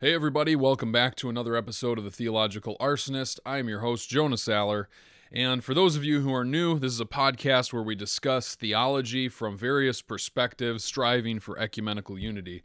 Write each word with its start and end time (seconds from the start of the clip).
Hey, 0.00 0.14
everybody, 0.14 0.54
welcome 0.54 0.92
back 0.92 1.16
to 1.16 1.28
another 1.28 1.56
episode 1.56 1.98
of 1.98 2.04
The 2.04 2.12
Theological 2.12 2.76
Arsonist. 2.78 3.40
I 3.44 3.58
am 3.58 3.68
your 3.68 3.80
host, 3.80 4.08
Jonah 4.08 4.36
Saller. 4.36 4.84
And 5.32 5.64
for 5.64 5.74
those 5.74 5.96
of 5.96 6.04
you 6.04 6.20
who 6.20 6.32
are 6.32 6.44
new, 6.44 6.78
this 6.78 6.92
is 6.92 7.00
a 7.00 7.04
podcast 7.04 7.72
where 7.72 7.82
we 7.82 7.96
discuss 7.96 8.54
theology 8.54 9.28
from 9.28 9.56
various 9.56 10.00
perspectives, 10.00 10.84
striving 10.84 11.40
for 11.40 11.58
ecumenical 11.58 12.16
unity. 12.16 12.62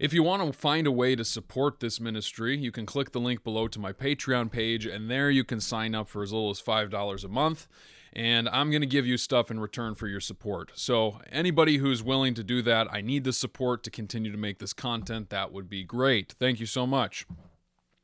If 0.00 0.12
you 0.12 0.24
want 0.24 0.44
to 0.44 0.52
find 0.52 0.88
a 0.88 0.90
way 0.90 1.14
to 1.14 1.24
support 1.24 1.78
this 1.78 2.00
ministry, 2.00 2.58
you 2.58 2.72
can 2.72 2.86
click 2.86 3.12
the 3.12 3.20
link 3.20 3.44
below 3.44 3.68
to 3.68 3.78
my 3.78 3.92
Patreon 3.92 4.50
page, 4.50 4.84
and 4.84 5.08
there 5.08 5.30
you 5.30 5.44
can 5.44 5.60
sign 5.60 5.94
up 5.94 6.08
for 6.08 6.24
as 6.24 6.32
little 6.32 6.50
as 6.50 6.60
$5 6.60 7.24
a 7.24 7.28
month 7.28 7.68
and 8.14 8.48
I'm 8.48 8.70
going 8.70 8.80
to 8.80 8.86
give 8.86 9.06
you 9.06 9.16
stuff 9.16 9.50
in 9.50 9.58
return 9.58 9.94
for 9.94 10.06
your 10.06 10.20
support. 10.20 10.70
So, 10.74 11.20
anybody 11.32 11.78
who's 11.78 12.02
willing 12.02 12.34
to 12.34 12.44
do 12.44 12.62
that, 12.62 12.86
I 12.92 13.00
need 13.00 13.24
the 13.24 13.32
support 13.32 13.82
to 13.84 13.90
continue 13.90 14.30
to 14.30 14.38
make 14.38 14.58
this 14.58 14.72
content. 14.72 15.30
That 15.30 15.52
would 15.52 15.68
be 15.68 15.82
great. 15.82 16.34
Thank 16.38 16.60
you 16.60 16.66
so 16.66 16.86
much. 16.86 17.26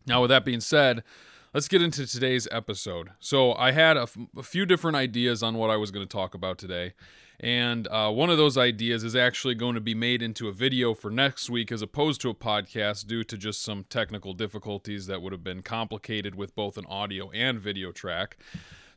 Now, 0.06 0.22
with 0.22 0.30
that 0.30 0.44
being 0.44 0.60
said, 0.60 1.04
let's 1.54 1.68
get 1.68 1.82
into 1.82 2.06
today's 2.06 2.48
episode. 2.50 3.10
So, 3.20 3.54
I 3.54 3.70
had 3.70 3.96
a, 3.96 4.02
f- 4.02 4.18
a 4.36 4.42
few 4.42 4.66
different 4.66 4.96
ideas 4.96 5.42
on 5.42 5.54
what 5.54 5.70
I 5.70 5.76
was 5.76 5.90
going 5.90 6.06
to 6.06 6.12
talk 6.12 6.34
about 6.34 6.58
today. 6.58 6.94
And 7.42 7.88
uh, 7.88 8.10
one 8.10 8.28
of 8.28 8.36
those 8.36 8.58
ideas 8.58 9.02
is 9.02 9.16
actually 9.16 9.54
going 9.54 9.74
to 9.74 9.80
be 9.80 9.94
made 9.94 10.20
into 10.20 10.48
a 10.48 10.52
video 10.52 10.92
for 10.92 11.10
next 11.10 11.48
week 11.48 11.72
as 11.72 11.80
opposed 11.80 12.20
to 12.20 12.28
a 12.28 12.34
podcast 12.34 13.06
due 13.06 13.24
to 13.24 13.38
just 13.38 13.62
some 13.62 13.84
technical 13.84 14.34
difficulties 14.34 15.06
that 15.06 15.22
would 15.22 15.32
have 15.32 15.42
been 15.42 15.62
complicated 15.62 16.34
with 16.34 16.54
both 16.54 16.76
an 16.76 16.84
audio 16.86 17.30
and 17.30 17.58
video 17.58 17.92
track. 17.92 18.36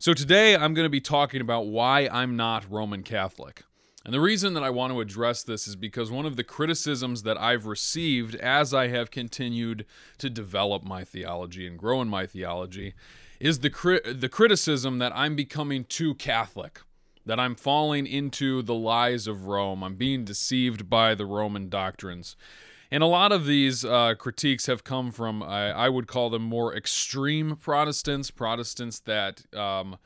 So 0.03 0.13
today 0.13 0.53
I'm 0.53 0.73
going 0.73 0.83
to 0.83 0.89
be 0.89 0.99
talking 0.99 1.39
about 1.39 1.67
why 1.67 2.09
I'm 2.11 2.35
not 2.35 2.69
Roman 2.69 3.03
Catholic. 3.03 3.63
And 4.03 4.13
the 4.13 4.19
reason 4.19 4.53
that 4.53 4.61
I 4.61 4.69
want 4.69 4.91
to 4.91 4.99
address 4.99 5.43
this 5.43 5.65
is 5.65 5.77
because 5.77 6.11
one 6.11 6.25
of 6.25 6.35
the 6.35 6.43
criticisms 6.43 7.23
that 7.23 7.39
I've 7.39 7.65
received 7.65 8.35
as 8.35 8.73
I 8.73 8.89
have 8.89 9.11
continued 9.11 9.85
to 10.17 10.29
develop 10.29 10.83
my 10.83 11.05
theology 11.05 11.65
and 11.65 11.79
grow 11.79 12.01
in 12.01 12.09
my 12.09 12.25
theology 12.25 12.95
is 13.39 13.59
the 13.59 13.69
cri- 13.69 14.01
the 14.03 14.27
criticism 14.27 14.97
that 14.97 15.15
I'm 15.15 15.37
becoming 15.37 15.85
too 15.85 16.15
Catholic, 16.15 16.81
that 17.25 17.39
I'm 17.39 17.55
falling 17.55 18.05
into 18.05 18.61
the 18.61 18.75
lies 18.75 19.25
of 19.25 19.45
Rome, 19.45 19.85
I'm 19.85 19.95
being 19.95 20.25
deceived 20.25 20.89
by 20.89 21.15
the 21.15 21.25
Roman 21.25 21.69
doctrines. 21.69 22.35
And 22.93 23.01
a 23.01 23.07
lot 23.07 23.31
of 23.31 23.47
these 23.47 23.83
uh, 23.83 24.13
critiques 24.19 24.67
have 24.67 24.83
come 24.83 25.11
from, 25.11 25.41
I, 25.41 25.71
I, 25.71 25.89
would 25.89 26.05
call 26.05 26.29
them 26.29 26.43
more 26.43 26.75
extreme 26.75 27.55
Protestants, 27.55 28.29
Protestants 28.29 28.99
that 28.99 29.51
um, 29.55 29.97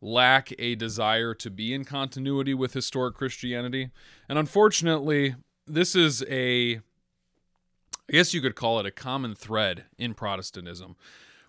lack 0.00 0.52
a 0.56 0.76
desire 0.76 1.34
to 1.34 1.50
be 1.50 1.74
in 1.74 1.84
continuity 1.84 2.54
with 2.54 2.72
historic 2.72 3.16
Christianity. 3.16 3.90
And 4.28 4.38
unfortunately, 4.38 5.34
this 5.66 5.96
is 5.96 6.22
a, 6.30 6.76
I 6.76 8.12
guess 8.12 8.32
you 8.32 8.40
could 8.40 8.54
call 8.54 8.78
it 8.78 8.86
a 8.86 8.92
common 8.92 9.34
thread 9.34 9.86
in 9.98 10.14
Protestantism, 10.14 10.94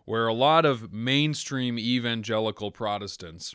where 0.06 0.26
a 0.26 0.34
lot 0.34 0.66
of 0.66 0.92
mainstream 0.92 1.78
evangelical 1.78 2.72
Protestants 2.72 3.54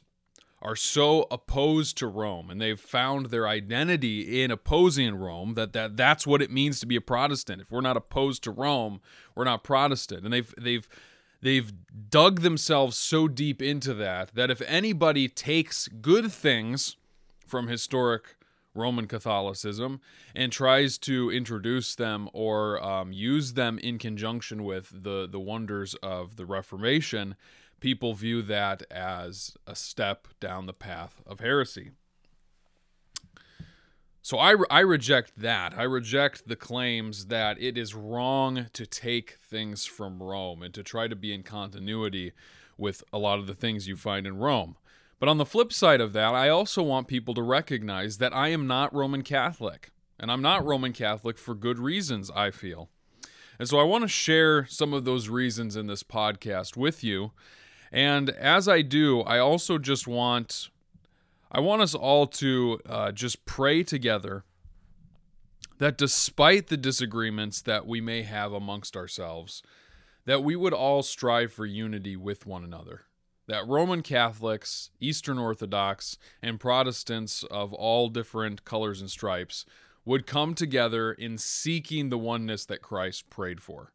are 0.63 0.77
so 0.77 1.27
opposed 1.31 1.99
to 1.99 2.07
Rome 2.07 2.51
and 2.51 2.61
they've 2.61 2.79
found 2.79 3.27
their 3.27 3.49
identity 3.49 4.43
in 4.43 4.51
opposing 4.51 5.17
Rome 5.17 5.55
that, 5.55 5.73
that 5.73 5.97
that's 5.97 6.27
what 6.27 6.41
it 6.41 6.51
means 6.51 6.79
to 6.81 6.87
be 6.87 6.97
a 6.97 7.01
Protestant. 7.01 7.61
If 7.61 7.71
we're 7.71 7.81
not 7.81 7.97
opposed 7.97 8.45
to 8.45 8.51
Rome, 8.51 9.01
we're 9.35 9.45
not 9.45 9.65
Protestant. 9.65 10.25
And 10.25 10.33
they've 10.33 10.55
they've 10.57 10.89
they've 11.41 11.73
dug 12.09 12.41
themselves 12.41 12.97
so 12.97 13.29
deep 13.29 13.61
into 13.61 13.93
that 13.95 14.35
that 14.35 14.51
if 14.51 14.63
anybody 14.67 15.29
takes 15.29 15.89
good 15.89 16.31
things 16.31 16.97
from 17.47 17.67
historic 17.69 18.37
Roman 18.75 19.07
Catholicism 19.07 20.01
and 20.35 20.51
tries 20.51 20.97
to 20.99 21.31
introduce 21.31 21.95
them 21.95 22.29
or 22.33 22.83
um, 22.83 23.13
use 23.13 23.53
them 23.53 23.79
in 23.79 23.99
conjunction 23.99 24.65
with 24.65 25.03
the 25.03 25.29
the 25.29 25.41
wonders 25.41 25.95
of 25.97 26.37
the 26.37 26.47
Reformation, 26.47 27.37
people 27.83 28.15
view 28.15 28.43
that 28.43 28.85
as 28.93 29.57
a 29.67 29.75
step 29.75 30.29
down 30.39 30.67
the 30.67 30.73
path 30.73 31.21
of 31.27 31.41
heresy. 31.41 31.91
So 34.23 34.39
I, 34.39 34.55
I 34.71 34.81
reject 34.81 35.33
that. 35.39 35.77
I 35.77 35.83
reject 35.83 36.47
the 36.47 36.55
claims 36.55 37.27
that 37.27 37.61
it 37.61 37.77
is 37.77 37.93
wrong 37.93 38.67
to 38.73 38.87
take 38.87 39.33
things 39.33 39.85
from 39.85 40.23
Rome 40.23 40.63
and 40.63 40.73
to 40.75 40.85
try 40.85 41.09
to 41.09 41.17
be 41.17 41.35
in 41.35 41.43
continuity 41.43 42.31
with 42.79 43.03
a 43.13 43.19
lot 43.19 43.41
of 43.41 43.49
the 43.49 43.55
things 43.55 43.89
you 43.89 43.97
find 43.97 44.29
in 44.29 44.39
Rome. 44.39 44.77
But 45.19 45.29
on 45.29 45.39
the 45.39 45.45
flip 45.45 45.73
side 45.73 46.01
of 46.01 46.13
that, 46.13 46.35
I 46.35 46.49
also 46.49 46.85
want 46.85 47.09
people 47.09 47.35
to 47.35 47.43
recognize 47.43 48.19
that 48.19 48.33
I 48.33 48.49
am 48.49 48.69
not 48.69 48.95
Roman 48.95 49.23
Catholic. 49.23 49.91
And 50.21 50.31
I'm 50.31 50.43
not 50.43 50.65
Roman 50.65 50.93
Catholic 50.93 51.37
for 51.37 51.57
good 51.57 51.81
reasons, 51.81 52.31
I 52.31 52.53
feel. 52.53 52.91
And 53.59 53.69
so 53.69 53.81
I 53.81 53.83
want 53.83 54.03
to 54.03 54.09
share 54.09 54.67
some 54.67 54.93
of 54.93 55.05
those 55.05 55.29
reasons 55.29 55.75
in 55.75 55.89
this 55.89 56.05
podcast 56.05 56.77
with 56.77 57.03
you 57.03 57.33
and 57.93 58.31
as 58.31 58.67
I 58.69 58.81
do, 58.81 59.21
I 59.21 59.39
also 59.39 59.79
just 59.79 60.09
want 60.09 60.71
I 61.55 61.61
want 61.61 61.83
us 61.83 61.95
all 61.95 62.27
to 62.27 62.81
uh, 62.89 63.13
just 63.13 63.45
pray 63.45 63.83
together 63.83 64.45
that 65.79 65.99
despite 65.99 66.69
the 66.69 66.79
disagreements 66.79 67.61
that 67.61 67.87
we 67.87 68.01
may 68.01 68.23
have 68.23 68.55
amongst 68.55 68.97
ourselves, 68.97 69.63
that 70.25 70.43
we 70.43 70.57
would 70.57 70.73
all 70.73 71.03
strive 71.03 71.53
for 71.53 71.67
unity 71.67 72.17
with 72.17 72.47
one 72.47 72.65
another. 72.65 73.03
That 73.49 73.69
Roman 73.69 74.03
Catholics, 74.03 74.91
Eastern 74.99 75.39
Orthodox, 75.39 76.17
and 76.41 76.61
Protestants 76.61 77.43
of 77.51 77.75
all 77.75 78.09
different 78.09 78.65
colors 78.65 79.01
and 79.01 79.11
stripes 79.11 79.67
would 80.05 80.27
come 80.27 80.55
together 80.55 81.13
in 81.13 81.37
seeking 81.37 82.09
the 82.09 82.19
oneness 82.19 82.65
that 82.65 82.81
Christ 82.81 83.29
prayed 83.29 83.61
for. 83.61 83.93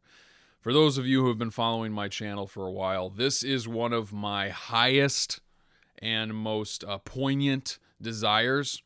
For 0.60 0.72
those 0.72 0.98
of 0.98 1.06
you 1.06 1.22
who 1.22 1.28
have 1.28 1.38
been 1.38 1.50
following 1.50 1.92
my 1.92 2.08
channel 2.08 2.46
for 2.46 2.66
a 2.66 2.72
while, 2.72 3.10
this 3.10 3.44
is 3.44 3.68
one 3.68 3.92
of 3.92 4.12
my 4.12 4.48
highest 4.48 5.40
and 5.98 6.34
most 6.34 6.82
uh, 6.84 6.98
poignant 6.98 7.78
desires 8.02 8.82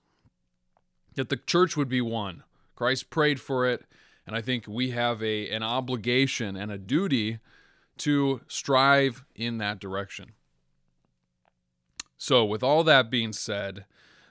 that 1.15 1.31
the 1.31 1.37
church 1.37 1.77
would 1.77 1.89
be 1.89 2.01
one. 2.01 2.43
Christ 2.77 3.11
prayed 3.11 3.41
for 3.41 3.67
it, 3.67 3.85
and 4.27 4.37
I 4.37 4.43
think 4.43 4.67
we 4.67 4.91
have 4.91 5.23
a 5.23 5.49
an 5.49 5.63
obligation 5.63 6.57
and 6.57 6.71
a 6.71 6.79
duty 6.79 7.39
to 7.99 8.43
strive 8.49 9.25
in 9.35 9.59
that 9.59 9.79
direction. 9.79 10.33
So, 12.19 12.45
with 12.45 12.63
all 12.63 12.85
that 12.85 13.11
being 13.11 13.33
said, 13.33 13.85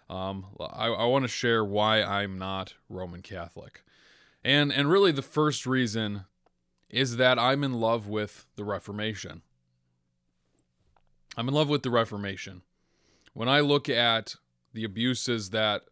um, 0.10 0.46
I, 0.60 0.88
I 0.88 1.06
want 1.06 1.24
to 1.24 1.30
share 1.30 1.64
why 1.64 2.02
I'm 2.04 2.38
not 2.38 2.76
Roman 2.88 3.22
Catholic, 3.22 3.84
and 4.44 4.72
and 4.72 4.90
really 4.90 5.12
the 5.12 5.22
first 5.22 5.66
reason 5.66 6.26
is 6.92 7.18
that 7.18 7.40
I'm 7.40 7.64
in 7.64 7.74
love 7.74 8.08
with 8.08 8.46
the 8.56 8.64
Reformation. 8.64 9.42
I'm 11.38 11.48
in 11.48 11.54
love 11.54 11.70
with 11.70 11.84
the 11.84 11.90
Reformation. 11.90 12.62
When 13.34 13.48
I 13.48 13.62
look 13.62 13.88
at 13.88 14.36
the 14.74 14.84
abuses 14.84 15.52
that 15.52 15.84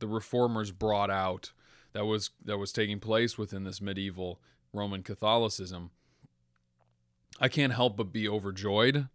the 0.00 0.08
reformers 0.08 0.70
brought 0.70 1.10
out 1.10 1.52
that 1.92 2.04
was 2.04 2.30
that 2.44 2.58
was 2.58 2.72
taking 2.72 3.00
place 3.00 3.38
within 3.38 3.64
this 3.64 3.80
medieval 3.80 4.40
Roman 4.72 5.02
Catholicism, 5.02 5.90
I 7.40 7.48
can't 7.48 7.72
help 7.72 7.96
but 7.96 8.12
be 8.12 8.28
overjoyed 8.28 9.08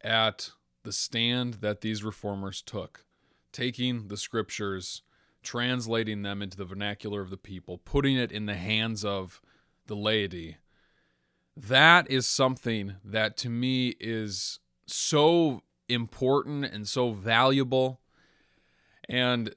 at 0.00 0.50
the 0.84 0.92
stand 0.92 1.54
that 1.54 1.80
these 1.80 2.04
reformers 2.04 2.62
took, 2.62 3.04
taking 3.52 4.08
the 4.08 4.16
scriptures, 4.16 5.02
translating 5.42 6.22
them 6.22 6.42
into 6.42 6.56
the 6.56 6.64
vernacular 6.64 7.20
of 7.20 7.30
the 7.30 7.36
people, 7.36 7.78
putting 7.78 8.16
it 8.16 8.30
in 8.30 8.46
the 8.46 8.54
hands 8.54 9.04
of 9.04 9.40
the 9.88 9.96
laity. 9.96 10.56
That 11.56 12.10
is 12.10 12.26
something 12.26 12.96
that 13.04 13.36
to 13.38 13.50
me 13.50 13.96
is 13.98 14.60
so 14.86 15.62
important 15.88 16.64
and 16.66 16.86
so 16.86 17.10
valuable. 17.10 18.00
And 19.08 19.54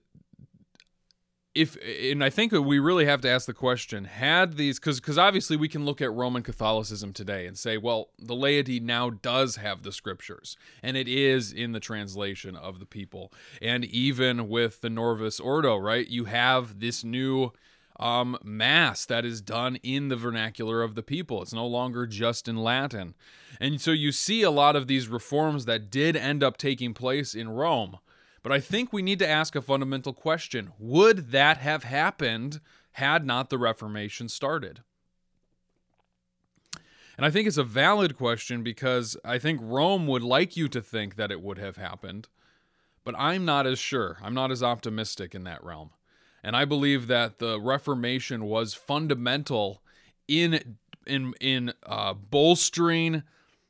if 1.54 1.78
and 2.12 2.24
I 2.24 2.30
think 2.30 2.54
we 2.54 2.80
really 2.80 3.06
have 3.06 3.22
to 3.22 3.30
ask 3.30 3.46
the 3.46 3.54
question 3.54 4.06
had 4.06 4.56
these 4.56 4.80
because 4.80 5.02
because 5.02 5.18
obviously 5.18 5.58
we 5.58 5.68
can 5.68 5.84
look 5.84 6.02
at 6.02 6.12
Roman 6.14 6.44
Catholicism 6.44 7.12
today 7.12 7.46
and 7.46 7.58
say 7.58 7.78
well 7.78 8.12
the 8.18 8.36
laity 8.36 8.80
now 8.80 9.10
does 9.10 9.58
have 9.58 9.84
the 9.84 9.92
scriptures 9.92 10.56
and 10.82 10.96
it 10.96 11.10
is 11.10 11.52
in 11.52 11.74
the 11.74 11.82
translation 11.82 12.56
of 12.56 12.80
the 12.80 12.86
people 12.86 13.34
and 13.62 13.84
even 13.84 14.48
with 14.48 14.80
the 14.80 14.90
Novus 14.90 15.40
Ordo 15.42 15.76
right 15.76 16.08
you 16.08 16.26
have 16.26 16.80
this 16.80 17.04
new 17.04 17.52
um, 18.02 18.38
mass 18.44 19.06
that 19.06 19.24
is 19.24 19.42
done 19.42 19.78
in 19.78 20.10
the 20.10 20.16
vernacular 20.16 20.82
of 20.82 20.96
the 20.96 21.04
people. 21.04 21.42
It's 21.42 21.54
no 21.54 21.68
longer 21.68 22.08
just 22.08 22.48
in 22.48 22.58
Latin. 22.58 23.14
And 23.60 23.80
so 23.80 23.92
you 23.92 24.12
see 24.12 24.42
a 24.42 24.52
lot 24.52 24.76
of 24.76 24.88
these 24.88 25.08
reforms 25.08 25.66
that 25.66 25.92
did 25.92 26.16
end 26.16 26.44
up 26.44 26.58
taking 26.58 26.94
place 26.94 27.36
in 27.36 27.50
Rome. 27.50 28.00
But 28.44 28.52
I 28.52 28.60
think 28.60 28.92
we 28.92 29.04
need 29.04 29.20
to 29.20 29.30
ask 29.30 29.56
a 29.56 29.62
fundamental 29.62 30.14
question 30.14 30.72
Would 30.80 31.32
that 31.32 31.58
have 31.58 31.84
happened 31.84 32.60
had 32.94 33.26
not 33.26 33.50
the 33.50 33.60
Reformation 33.60 34.28
started? 34.28 34.82
And 37.18 37.26
I 37.26 37.30
think 37.30 37.48
it's 37.48 37.58
a 37.58 37.64
valid 37.64 38.18
question 38.18 38.64
because 38.64 39.16
I 39.24 39.38
think 39.38 39.60
Rome 39.62 40.08
would 40.08 40.24
like 40.24 40.58
you 40.58 40.68
to 40.70 40.82
think 40.82 41.18
that 41.18 41.32
it 41.32 41.42
would 41.42 41.60
have 41.60 41.78
happened. 41.78 42.30
But 43.04 43.14
I'm 43.18 43.46
not 43.46 43.68
as 43.68 43.78
sure. 43.78 44.18
I'm 44.24 44.34
not 44.34 44.52
as 44.52 44.64
optimistic 44.64 45.36
in 45.36 45.44
that 45.44 45.64
realm. 45.64 45.92
And 46.44 46.56
I 46.56 46.66
believe 46.66 47.08
that 47.08 47.40
the 47.40 47.60
Reformation 47.60 48.46
was 48.46 48.74
fundamental 48.74 49.82
in 50.28 50.78
in 51.06 51.34
in 51.40 51.74
uh, 51.86 52.14
bolstering 52.14 53.24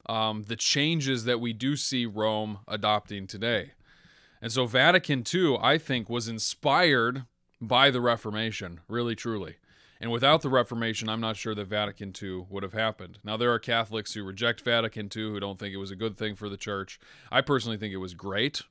um, 0.07 0.43
the 0.43 0.55
changes 0.55 1.25
that 1.25 1.39
we 1.39 1.53
do 1.53 1.75
see 1.75 2.05
Rome 2.05 2.59
adopting 2.67 3.27
today. 3.27 3.71
And 4.41 4.51
so 4.51 4.65
Vatican 4.65 5.23
II, 5.31 5.57
I 5.61 5.77
think, 5.77 6.09
was 6.09 6.27
inspired 6.27 7.25
by 7.59 7.91
the 7.91 8.01
Reformation, 8.01 8.79
really 8.87 9.15
truly. 9.15 9.57
And 9.99 10.09
without 10.11 10.41
the 10.41 10.49
Reformation, 10.49 11.09
I'm 11.09 11.21
not 11.21 11.37
sure 11.37 11.53
that 11.53 11.67
Vatican 11.67 12.11
II 12.19 12.47
would 12.49 12.63
have 12.63 12.73
happened. 12.73 13.19
Now, 13.23 13.37
there 13.37 13.53
are 13.53 13.59
Catholics 13.59 14.15
who 14.15 14.23
reject 14.23 14.61
Vatican 14.61 15.11
II, 15.15 15.29
who 15.29 15.39
don't 15.39 15.59
think 15.59 15.75
it 15.75 15.77
was 15.77 15.91
a 15.91 15.95
good 15.95 16.17
thing 16.17 16.35
for 16.35 16.49
the 16.49 16.57
church. 16.57 16.99
I 17.31 17.41
personally 17.41 17.77
think 17.77 17.93
it 17.93 17.97
was 17.97 18.15
great. 18.15 18.63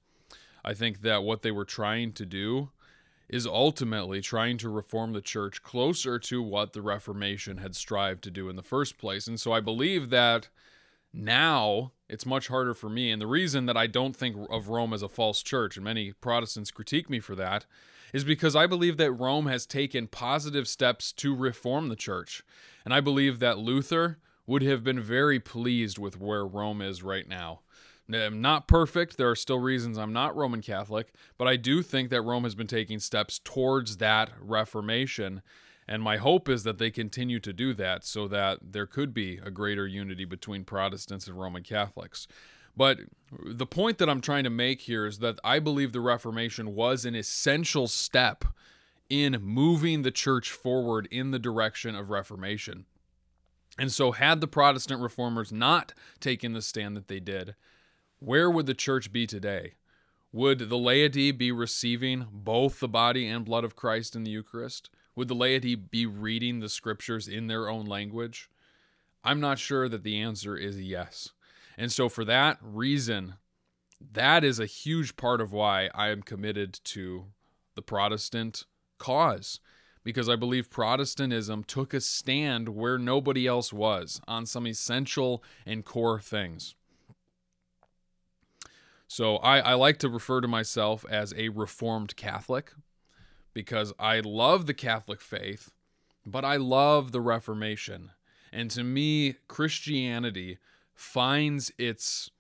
I 0.65 0.75
think 0.75 1.03
that 1.03 1.23
what 1.23 1.43
they 1.43 1.53
were 1.53 1.65
trying 1.65 2.13
to 2.15 2.27
do 2.27 2.71
is 3.31 3.47
ultimately 3.47 4.21
trying 4.21 4.59
to 4.59 4.69
reform 4.69 5.13
the 5.13 5.21
church 5.21 5.63
closer 5.63 6.19
to 6.19 6.43
what 6.43 6.73
the 6.73 6.83
Reformation 6.83 7.59
had 7.59 7.77
strived 7.77 8.25
to 8.25 8.31
do 8.31 8.49
in 8.49 8.57
the 8.57 8.63
first 8.63 8.99
place. 8.99 9.29
And 9.29 9.39
so 9.39 9.53
I 9.53 9.61
believe 9.61 10.11
that 10.11 10.49
now 11.13 11.93
it's 12.09 12.27
much 12.27 12.49
harder 12.49 12.75
for 12.75 12.89
me. 12.89 13.13
And 13.13 13.23
the 13.23 13.29
reason 13.29 13.67
that 13.67 13.77
I 13.77 13.87
don't 13.87 14.17
think 14.17 14.37
of 14.51 14.69
Rome 14.69 14.93
as 14.93 15.03
a 15.03 15.09
false 15.09 15.43
church, 15.43 15.77
and 15.77 15.85
many 15.85 16.13
Protestants 16.13 16.73
critique 16.73 17.09
me 17.09 17.21
for 17.21 17.37
that, 17.37 17.67
is 18.13 18.25
because 18.25 18.57
I 18.57 18.67
believe 18.67 18.97
that 18.97 19.13
Rome 19.13 19.47
has 19.47 19.65
taken 19.65 20.09
positive 20.09 20.67
steps 20.67 21.13
to 21.13 21.35
reform 21.35 21.89
the 21.89 21.97
church. 21.97 22.43
And 22.85 22.93
I 22.93 23.01
believe 23.01 23.39
that 23.39 23.59
Luther 23.59 24.19
would 24.45 24.63
have 24.63 24.83
been 24.83 25.01
very 25.01 25.39
pleased 25.39 25.99
with 25.99 26.21
where 26.21 26.45
Rome 26.45 26.83
is 26.83 27.05
right 27.05 27.29
now. 27.29 27.61
I'm 28.15 28.41
not 28.41 28.69
perfect. 28.69 29.17
There 29.17 29.31
are 29.31 29.37
still 29.37 29.59
reasons 29.59 29.99
I'm 29.99 30.13
not 30.13 30.37
Roman 30.37 30.63
Catholic, 30.63 31.13
but 31.39 31.49
I 31.49 31.57
do 31.57 31.83
think 31.83 32.11
that 32.11 32.23
Rome 32.23 32.45
has 32.45 32.55
been 32.55 32.67
taking 32.67 32.99
steps 32.99 33.39
towards 33.43 33.99
that 33.99 34.31
reformation. 34.41 35.43
And 35.87 36.03
my 36.03 36.19
hope 36.19 36.49
is 36.49 36.63
that 36.63 36.79
they 36.79 36.91
continue 36.91 37.41
to 37.41 37.53
do 37.53 37.75
that 37.75 38.05
so 38.05 38.29
that 38.29 38.59
there 38.73 38.87
could 38.87 39.13
be 39.13 39.39
a 39.45 39.51
greater 39.51 39.87
unity 39.87 40.25
between 40.25 40.65
Protestants 40.65 41.27
and 41.27 41.39
Roman 41.39 41.63
Catholics. 41.63 42.29
But 42.77 43.01
the 43.45 43.67
point 43.67 43.99
that 43.99 44.09
I'm 44.09 44.21
trying 44.21 44.45
to 44.45 44.51
make 44.51 44.83
here 44.83 45.05
is 45.05 45.19
that 45.19 45.41
I 45.43 45.59
believe 45.59 45.93
the 45.93 46.01
Reformation 46.01 46.75
was 46.75 47.05
an 47.05 47.17
essential 47.17 47.89
step 47.89 48.45
in 49.09 49.39
moving 49.43 50.03
the 50.03 50.13
church 50.13 50.53
forward 50.53 51.09
in 51.11 51.33
the 51.33 51.39
direction 51.39 51.97
of 51.97 52.11
Reformation. 52.11 52.87
And 53.79 53.91
so, 53.91 54.13
had 54.13 54.41
the 54.41 54.47
Protestant 54.47 55.01
reformers 55.01 55.53
not 55.53 55.95
taken 56.21 56.53
the 56.53 56.63
stand 56.63 56.97
that 56.97 57.09
they 57.09 57.21
did, 57.21 57.55
where 58.21 58.51
would 58.51 58.67
the 58.67 58.75
church 58.75 59.13
be 59.13 59.27
today? 59.27 59.75
Would 60.33 60.69
the 60.69 60.79
laity 60.79 61.33
be 61.33 61.51
receiving 61.51 62.27
both 62.31 62.79
the 62.79 62.89
body 62.89 63.27
and 63.27 63.45
blood 63.45 63.65
of 63.65 63.75
Christ 63.75 64.15
in 64.15 64.23
the 64.23 64.31
Eucharist? 64.31 64.91
Would 65.17 65.29
the 65.29 65.35
laity 65.35 65.75
be 65.75 66.07
reading 66.07 66.61
the 66.61 66.69
scriptures 66.69 67.27
in 67.27 67.49
their 67.49 67.69
own 67.69 67.87
language? 67.87 68.49
I'm 69.25 69.41
not 69.41 69.59
sure 69.59 69.89
that 69.89 70.05
the 70.05 70.21
answer 70.21 70.57
is 70.57 70.81
yes. 70.81 71.31
And 71.77 71.91
so, 71.91 72.09
for 72.09 72.25
that 72.27 72.59
reason, 72.63 73.35
that 74.13 74.45
is 74.45 74.61
a 74.61 74.67
huge 74.67 75.17
part 75.17 75.41
of 75.41 75.53
why 75.53 75.91
I 75.95 76.09
am 76.09 76.23
committed 76.23 76.79
to 76.85 77.27
the 77.75 77.83
Protestant 77.83 78.67
cause. 78.99 79.61
Because 80.05 80.29
I 80.29 80.37
believe 80.37 80.71
Protestantism 80.71 81.65
took 81.65 81.93
a 81.93 82.01
stand 82.01 82.71
where 82.71 82.99
nobody 82.99 83.47
else 83.47 83.73
was 83.73 84.21
on 84.27 84.47
some 84.47 84.67
essential 84.67 85.43
and 85.67 85.85
core 85.85 86.21
things. 86.21 86.75
So 89.13 89.39
I, 89.39 89.59
I 89.59 89.75
like 89.75 89.99
to 89.99 90.09
refer 90.09 90.41
to 90.41 90.47
myself 90.47 91.05
as 91.11 91.35
a 91.37 91.49
Reformed 91.49 92.15
Catholic 92.15 92.75
because 93.53 93.93
I 93.99 94.21
love 94.21 94.67
the 94.67 94.73
Catholic 94.73 95.21
faith, 95.21 95.73
but 96.25 96.45
I 96.45 96.55
love 96.59 97.11
the 97.11 97.21
Reformation. 97.21 98.13
And 98.53 98.71
to 98.71 98.85
me, 98.85 99.35
Christianity 99.49 100.59
finds 100.95 101.73
its 101.77 102.31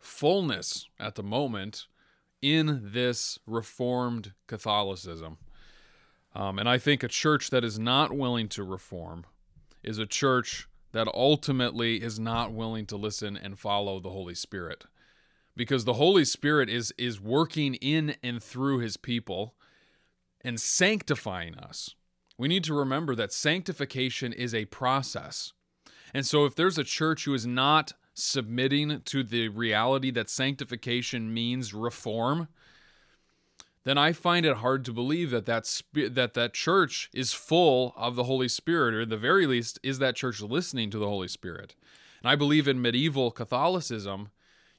fullness 0.00 0.88
at 0.98 1.14
the 1.14 1.22
moment 1.22 1.86
in 2.42 2.80
this 2.92 3.38
reformed 3.46 4.32
Catholicism. 4.48 5.38
Um, 6.34 6.58
and 6.58 6.68
I 6.68 6.78
think 6.78 7.04
a 7.04 7.08
church 7.08 7.50
that 7.50 7.62
is 7.62 7.78
not 7.78 8.12
willing 8.12 8.48
to 8.48 8.64
reform 8.64 9.24
is 9.84 9.98
a 9.98 10.06
church 10.06 10.66
that 10.90 11.06
ultimately 11.14 12.02
is 12.02 12.18
not 12.18 12.52
willing 12.52 12.86
to 12.86 12.96
listen 12.96 13.36
and 13.36 13.56
follow 13.56 14.00
the 14.00 14.10
Holy 14.10 14.34
Spirit. 14.34 14.86
Because 15.54 15.84
the 15.84 15.94
Holy 15.94 16.24
Spirit 16.24 16.70
is, 16.70 16.94
is 16.96 17.20
working 17.20 17.74
in 17.74 18.16
and 18.22 18.42
through 18.42 18.78
his 18.78 18.96
people 18.96 19.54
and 20.40 20.60
sanctifying 20.60 21.56
us. 21.56 21.94
We 22.38 22.48
need 22.48 22.64
to 22.64 22.74
remember 22.74 23.14
that 23.14 23.32
sanctification 23.32 24.32
is 24.32 24.54
a 24.54 24.64
process. 24.66 25.52
And 26.14 26.26
so, 26.26 26.44
if 26.44 26.54
there's 26.54 26.78
a 26.78 26.84
church 26.84 27.24
who 27.24 27.34
is 27.34 27.46
not 27.46 27.92
submitting 28.14 29.00
to 29.02 29.22
the 29.22 29.48
reality 29.48 30.10
that 30.10 30.28
sanctification 30.28 31.32
means 31.32 31.72
reform, 31.72 32.48
then 33.84 33.98
I 33.98 34.12
find 34.12 34.46
it 34.46 34.58
hard 34.58 34.84
to 34.84 34.92
believe 34.92 35.30
that 35.30 35.46
that, 35.46 35.66
sp- 35.66 36.10
that 36.10 36.34
that 36.34 36.54
church 36.54 37.10
is 37.12 37.32
full 37.32 37.94
of 37.96 38.14
the 38.14 38.24
Holy 38.24 38.48
Spirit, 38.48 38.94
or 38.94 39.00
at 39.02 39.08
the 39.08 39.16
very 39.16 39.46
least, 39.46 39.78
is 39.82 39.98
that 39.98 40.16
church 40.16 40.40
listening 40.40 40.90
to 40.90 40.98
the 40.98 41.08
Holy 41.08 41.28
Spirit. 41.28 41.74
And 42.22 42.30
I 42.30 42.36
believe 42.36 42.68
in 42.68 42.80
medieval 42.80 43.30
Catholicism, 43.30 44.30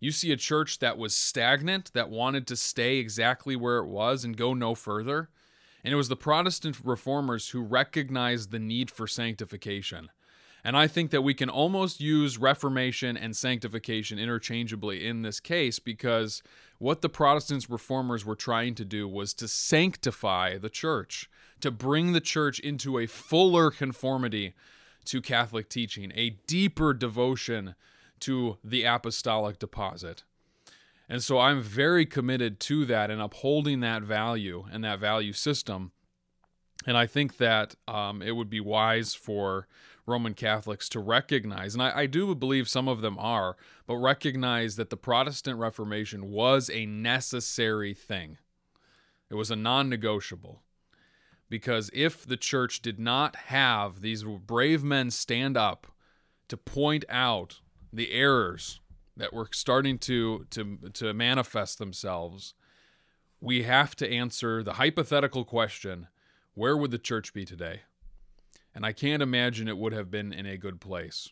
you 0.03 0.11
see 0.11 0.33
a 0.33 0.37
church 0.37 0.79
that 0.79 0.97
was 0.97 1.15
stagnant, 1.15 1.93
that 1.93 2.09
wanted 2.09 2.45
to 2.47 2.57
stay 2.57 2.97
exactly 2.97 3.55
where 3.55 3.77
it 3.77 3.87
was 3.87 4.25
and 4.25 4.35
go 4.35 4.53
no 4.53 4.75
further. 4.75 5.29
And 5.81 5.93
it 5.93 5.95
was 5.95 6.09
the 6.09 6.17
Protestant 6.17 6.77
reformers 6.83 7.49
who 7.49 7.61
recognized 7.61 8.51
the 8.51 8.59
need 8.59 8.91
for 8.91 9.07
sanctification. 9.07 10.09
And 10.61 10.75
I 10.75 10.87
think 10.87 11.11
that 11.11 11.21
we 11.21 11.33
can 11.33 11.49
almost 11.49 12.01
use 12.01 12.37
reformation 12.37 13.15
and 13.15 13.33
sanctification 13.33 14.19
interchangeably 14.19 15.07
in 15.07 15.21
this 15.21 15.39
case 15.39 15.79
because 15.79 16.43
what 16.79 17.01
the 17.01 17.07
Protestants 17.07 17.69
reformers 17.69 18.25
were 18.25 18.35
trying 18.35 18.75
to 18.75 18.85
do 18.85 19.07
was 19.07 19.33
to 19.35 19.47
sanctify 19.47 20.57
the 20.57 20.69
church, 20.69 21.29
to 21.61 21.71
bring 21.71 22.11
the 22.11 22.21
church 22.21 22.59
into 22.59 22.99
a 22.99 23.07
fuller 23.07 23.71
conformity 23.71 24.53
to 25.05 25.21
Catholic 25.21 25.69
teaching, 25.69 26.11
a 26.13 26.31
deeper 26.45 26.93
devotion 26.93 27.75
to 28.23 28.57
the 28.63 28.83
apostolic 28.83 29.59
deposit. 29.59 30.23
And 31.09 31.23
so 31.23 31.39
I'm 31.39 31.61
very 31.61 32.05
committed 32.05 32.59
to 32.61 32.85
that 32.85 33.11
and 33.11 33.21
upholding 33.21 33.81
that 33.81 34.03
value 34.03 34.65
and 34.71 34.83
that 34.83 34.99
value 34.99 35.33
system. 35.33 35.91
And 36.85 36.97
I 36.97 37.05
think 37.05 37.37
that 37.37 37.75
um, 37.87 38.21
it 38.21 38.31
would 38.31 38.49
be 38.49 38.59
wise 38.59 39.13
for 39.13 39.67
Roman 40.05 40.33
Catholics 40.33 40.89
to 40.89 40.99
recognize, 40.99 41.73
and 41.73 41.83
I, 41.83 41.99
I, 41.99 42.05
do 42.07 42.35
believe 42.35 42.67
some 42.67 42.89
of 42.89 42.99
them 42.99 43.17
are, 43.17 43.55
but 43.87 43.95
recognize 43.95 44.75
that 44.75 44.89
the 44.89 44.97
Protestant 44.97 45.59
Reformation 45.59 46.29
was 46.29 46.69
a 46.69 46.85
necessary 46.85 47.93
thing. 47.93 48.37
It 49.29 49.35
was 49.35 49.49
a 49.49 49.55
non 49.55 49.89
negotiable. 49.89 50.61
Because 51.49 51.89
if 51.93 52.25
the 52.25 52.35
church 52.35 52.81
did 52.81 52.99
not 52.99 53.35
have 53.47 54.01
these 54.01 54.23
brave 54.23 54.83
men 54.83 55.11
stand 55.11 55.55
up 55.55 55.87
to 56.47 56.57
point 56.57 57.05
out 57.09 57.61
the 57.93 58.11
errors 58.11 58.79
that 59.15 59.33
were 59.33 59.47
starting 59.51 59.97
to, 59.99 60.47
to, 60.49 60.79
to 60.93 61.13
manifest 61.13 61.77
themselves, 61.77 62.55
we 63.39 63.63
have 63.63 63.95
to 63.97 64.11
answer 64.11 64.63
the 64.63 64.73
hypothetical 64.73 65.45
question 65.45 66.07
where 66.55 66.75
would 66.75 66.91
the 66.91 66.99
church 66.99 67.33
be 67.33 67.45
today? 67.45 67.81
and 68.75 68.85
I 68.85 68.91
can't 68.91 69.23
imagine 69.23 69.67
it 69.67 69.77
would 69.77 69.93
have 69.93 70.09
been 70.09 70.33
in 70.33 70.45
a 70.45 70.57
good 70.57 70.81
place. 70.81 71.29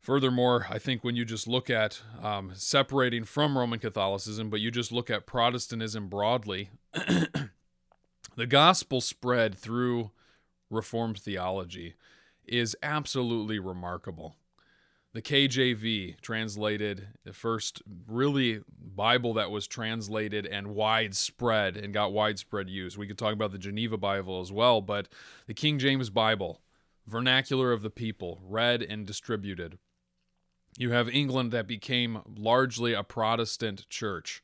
Furthermore, 0.00 0.66
I 0.68 0.78
think 0.78 1.04
when 1.04 1.14
you 1.14 1.24
just 1.24 1.46
look 1.46 1.70
at 1.70 2.02
um, 2.20 2.52
separating 2.54 3.24
from 3.24 3.56
Roman 3.56 3.78
Catholicism, 3.78 4.50
but 4.50 4.60
you 4.60 4.70
just 4.70 4.90
look 4.90 5.10
at 5.10 5.26
Protestantism 5.26 6.08
broadly, 6.08 6.70
the 6.92 8.46
gospel 8.48 9.00
spread 9.00 9.56
through 9.56 10.10
Reformed 10.70 11.18
theology 11.18 11.94
is 12.46 12.76
absolutely 12.82 13.58
remarkable 13.58 14.36
the 15.12 15.22
KJV 15.22 16.20
translated 16.20 17.08
the 17.24 17.32
first 17.32 17.82
really 18.06 18.62
Bible 18.78 19.34
that 19.34 19.50
was 19.50 19.66
translated 19.66 20.46
and 20.46 20.68
widespread 20.68 21.76
and 21.76 21.92
got 21.92 22.12
widespread 22.12 22.70
use. 22.70 22.96
We 22.96 23.06
could 23.06 23.18
talk 23.18 23.34
about 23.34 23.52
the 23.52 23.58
Geneva 23.58 23.98
Bible 23.98 24.40
as 24.40 24.50
well, 24.50 24.80
but 24.80 25.08
the 25.46 25.54
King 25.54 25.78
James 25.78 26.08
Bible, 26.08 26.62
vernacular 27.06 27.72
of 27.72 27.82
the 27.82 27.90
people, 27.90 28.40
read 28.42 28.82
and 28.82 29.06
distributed. 29.06 29.78
You 30.78 30.92
have 30.92 31.10
England 31.10 31.52
that 31.52 31.66
became 31.66 32.22
largely 32.26 32.94
a 32.94 33.02
Protestant 33.02 33.88
church. 33.90 34.42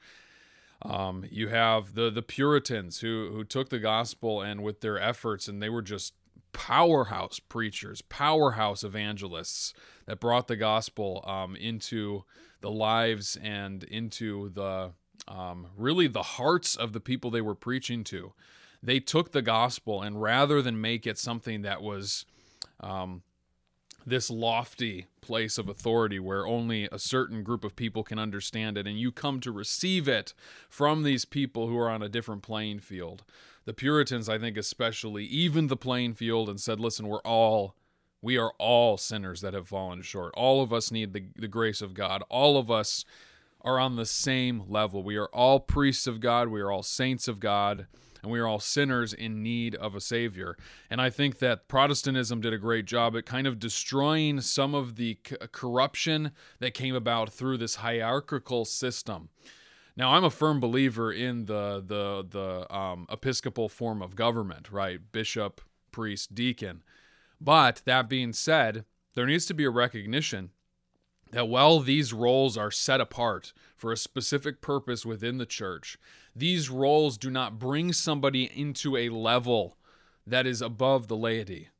Um, 0.82 1.24
you 1.30 1.48
have 1.48 1.94
the 1.94 2.10
the 2.10 2.22
Puritans 2.22 3.00
who 3.00 3.30
who 3.32 3.42
took 3.42 3.70
the 3.70 3.80
gospel 3.80 4.42
and 4.42 4.62
with 4.62 4.80
their 4.80 5.00
efforts 5.00 5.48
and 5.48 5.60
they 5.60 5.68
were 5.68 5.82
just 5.82 6.14
powerhouse 6.52 7.38
preachers, 7.38 8.02
powerhouse 8.02 8.84
evangelists 8.84 9.74
that 10.06 10.20
brought 10.20 10.48
the 10.48 10.56
gospel 10.56 11.24
um, 11.26 11.56
into 11.56 12.24
the 12.60 12.70
lives 12.70 13.36
and 13.42 13.84
into 13.84 14.50
the 14.50 14.92
um, 15.26 15.66
really 15.76 16.06
the 16.06 16.22
hearts 16.22 16.74
of 16.74 16.92
the 16.92 17.00
people 17.00 17.30
they 17.30 17.40
were 17.40 17.54
preaching 17.54 18.02
to. 18.04 18.32
They 18.82 19.00
took 19.00 19.32
the 19.32 19.42
gospel 19.42 20.02
and 20.02 20.22
rather 20.22 20.62
than 20.62 20.80
make 20.80 21.06
it 21.06 21.18
something 21.18 21.62
that 21.62 21.82
was 21.82 22.24
um, 22.80 23.22
this 24.06 24.30
lofty 24.30 25.06
place 25.20 25.58
of 25.58 25.68
authority 25.68 26.18
where 26.18 26.46
only 26.46 26.88
a 26.90 26.98
certain 26.98 27.42
group 27.42 27.64
of 27.64 27.76
people 27.76 28.02
can 28.02 28.18
understand 28.18 28.78
it, 28.78 28.86
and 28.86 28.98
you 28.98 29.12
come 29.12 29.40
to 29.40 29.52
receive 29.52 30.08
it 30.08 30.32
from 30.68 31.02
these 31.02 31.24
people 31.24 31.66
who 31.68 31.78
are 31.78 31.90
on 31.90 32.02
a 32.02 32.08
different 32.08 32.42
playing 32.42 32.80
field. 32.80 33.24
The 33.68 33.74
Puritans, 33.74 34.30
I 34.30 34.38
think, 34.38 34.56
especially, 34.56 35.26
even 35.26 35.66
the 35.66 35.76
playing 35.76 36.14
field 36.14 36.48
and 36.48 36.58
said, 36.58 36.80
listen, 36.80 37.06
we're 37.06 37.18
all. 37.18 37.74
We 38.22 38.38
are 38.38 38.54
all 38.58 38.96
sinners 38.96 39.42
that 39.42 39.52
have 39.52 39.68
fallen 39.68 40.00
short. 40.00 40.32
All 40.38 40.62
of 40.62 40.72
us 40.72 40.90
need 40.90 41.12
the, 41.12 41.26
the 41.36 41.48
grace 41.48 41.82
of 41.82 41.92
God. 41.92 42.22
All 42.30 42.56
of 42.56 42.70
us 42.70 43.04
are 43.60 43.78
on 43.78 43.96
the 43.96 44.06
same 44.06 44.62
level. 44.70 45.02
We 45.02 45.16
are 45.16 45.28
all 45.34 45.60
priests 45.60 46.06
of 46.06 46.18
God. 46.18 46.48
We 46.48 46.62
are 46.62 46.72
all 46.72 46.82
saints 46.82 47.28
of 47.28 47.40
God 47.40 47.86
and 48.22 48.32
we 48.32 48.40
are 48.40 48.46
all 48.46 48.58
sinners 48.58 49.12
in 49.12 49.42
need 49.42 49.74
of 49.74 49.94
a 49.94 50.00
savior. 50.00 50.56
And 50.88 50.98
I 51.00 51.10
think 51.10 51.38
that 51.40 51.68
Protestantism 51.68 52.40
did 52.40 52.54
a 52.54 52.58
great 52.58 52.86
job 52.86 53.14
at 53.16 53.26
kind 53.26 53.46
of 53.46 53.58
destroying 53.58 54.40
some 54.40 54.74
of 54.74 54.96
the 54.96 55.18
c- 55.26 55.36
corruption 55.52 56.32
that 56.58 56.72
came 56.72 56.94
about 56.94 57.30
through 57.32 57.58
this 57.58 57.76
hierarchical 57.76 58.64
system. 58.64 59.28
Now, 59.98 60.14
I'm 60.14 60.22
a 60.22 60.30
firm 60.30 60.60
believer 60.60 61.12
in 61.12 61.46
the 61.46 61.82
the 61.84 62.24
the 62.24 62.72
um, 62.74 63.08
episcopal 63.10 63.68
form 63.68 64.00
of 64.00 64.14
government, 64.14 64.70
right? 64.70 65.00
Bishop, 65.10 65.60
priest, 65.90 66.36
deacon. 66.36 66.84
But 67.40 67.82
that 67.84 68.08
being 68.08 68.32
said, 68.32 68.84
there 69.14 69.26
needs 69.26 69.44
to 69.46 69.54
be 69.54 69.64
a 69.64 69.70
recognition 69.70 70.50
that 71.32 71.48
while 71.48 71.80
these 71.80 72.12
roles 72.12 72.56
are 72.56 72.70
set 72.70 73.00
apart 73.00 73.52
for 73.74 73.90
a 73.90 73.96
specific 73.96 74.60
purpose 74.60 75.04
within 75.04 75.38
the 75.38 75.44
church, 75.44 75.98
these 76.34 76.70
roles 76.70 77.18
do 77.18 77.28
not 77.28 77.58
bring 77.58 77.92
somebody 77.92 78.44
into 78.44 78.96
a 78.96 79.08
level 79.08 79.76
that 80.24 80.46
is 80.46 80.62
above 80.62 81.08
the 81.08 81.16
laity. 81.16 81.70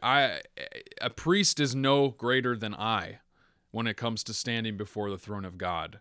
I, 0.00 0.40
a 1.00 1.10
priest 1.10 1.58
is 1.58 1.74
no 1.74 2.10
greater 2.10 2.56
than 2.56 2.76
I 2.76 3.18
when 3.72 3.88
it 3.88 3.96
comes 3.96 4.22
to 4.24 4.32
standing 4.34 4.76
before 4.76 5.10
the 5.10 5.18
throne 5.18 5.44
of 5.44 5.58
God. 5.58 5.98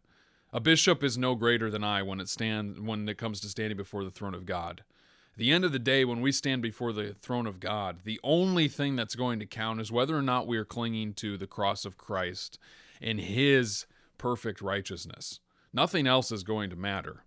A 0.55 0.59
bishop 0.59 1.03
is 1.03 1.17
no 1.17 1.33
greater 1.33 1.71
than 1.71 1.83
I 1.83 2.03
when 2.03 2.19
it 2.19 2.29
stand 2.29 2.85
when 2.85 3.09
it 3.09 3.17
comes 3.17 3.39
to 3.39 3.49
standing 3.49 3.75
before 3.75 4.03
the 4.03 4.11
throne 4.11 4.35
of 4.35 4.45
God. 4.45 4.83
At 5.31 5.39
the 5.39 5.51
end 5.51 5.65
of 5.65 5.71
the 5.71 5.79
day, 5.79 6.05
when 6.05 6.21
we 6.21 6.31
stand 6.31 6.61
before 6.61 6.93
the 6.93 7.15
throne 7.15 7.47
of 7.47 7.59
God, 7.59 8.01
the 8.03 8.19
only 8.23 8.67
thing 8.67 8.95
that's 8.95 9.15
going 9.15 9.39
to 9.39 9.47
count 9.47 9.81
is 9.81 9.91
whether 9.91 10.15
or 10.15 10.21
not 10.21 10.45
we 10.45 10.59
are 10.59 10.63
clinging 10.63 11.15
to 11.15 11.37
the 11.37 11.47
cross 11.47 11.85
of 11.85 11.97
Christ 11.97 12.59
and 13.01 13.19
His 13.19 13.87
perfect 14.19 14.61
righteousness. 14.61 15.39
Nothing 15.73 16.05
else 16.05 16.31
is 16.31 16.43
going 16.43 16.69
to 16.69 16.75
matter. 16.75 17.23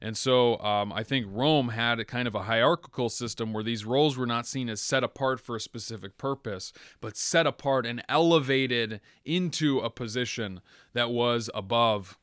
And 0.00 0.16
so 0.16 0.56
um, 0.60 0.92
I 0.92 1.02
think 1.02 1.26
Rome 1.28 1.70
had 1.70 1.98
a 1.98 2.04
kind 2.04 2.28
of 2.28 2.36
a 2.36 2.44
hierarchical 2.44 3.08
system 3.08 3.52
where 3.52 3.64
these 3.64 3.84
roles 3.84 4.16
were 4.16 4.26
not 4.26 4.46
seen 4.46 4.68
as 4.68 4.80
set 4.80 5.02
apart 5.02 5.40
for 5.40 5.56
a 5.56 5.60
specific 5.60 6.16
purpose, 6.18 6.72
but 7.00 7.16
set 7.16 7.48
apart 7.48 7.84
and 7.84 8.04
elevated 8.08 9.00
into 9.24 9.80
a 9.80 9.90
position 9.90 10.60
that 10.92 11.10
was 11.10 11.50
above 11.52 12.16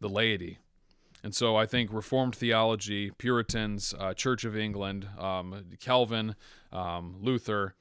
the 0.00 0.08
laity. 0.08 0.58
And 1.22 1.34
so 1.34 1.56
I 1.56 1.66
think 1.66 1.92
Reformed 1.92 2.34
theology, 2.34 3.10
Puritans, 3.10 3.94
uh, 3.98 4.14
Church 4.14 4.44
of 4.44 4.56
England, 4.56 5.08
um, 5.18 5.64
Calvin, 5.78 6.34
um, 6.72 7.16
Luther, 7.20 7.74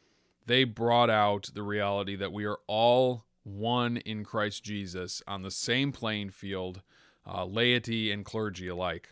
they 0.45 0.63
brought 0.63 1.09
out 1.09 1.49
the 1.53 1.63
reality 1.63 2.15
that 2.15 2.33
we 2.33 2.45
are 2.45 2.57
all 2.67 3.25
one 3.43 3.97
in 3.97 4.23
Christ 4.23 4.63
Jesus 4.63 5.23
on 5.27 5.41
the 5.41 5.51
same 5.51 5.91
playing 5.91 6.31
field, 6.31 6.81
uh, 7.25 7.45
laity 7.45 8.11
and 8.11 8.25
clergy 8.25 8.67
alike. 8.67 9.09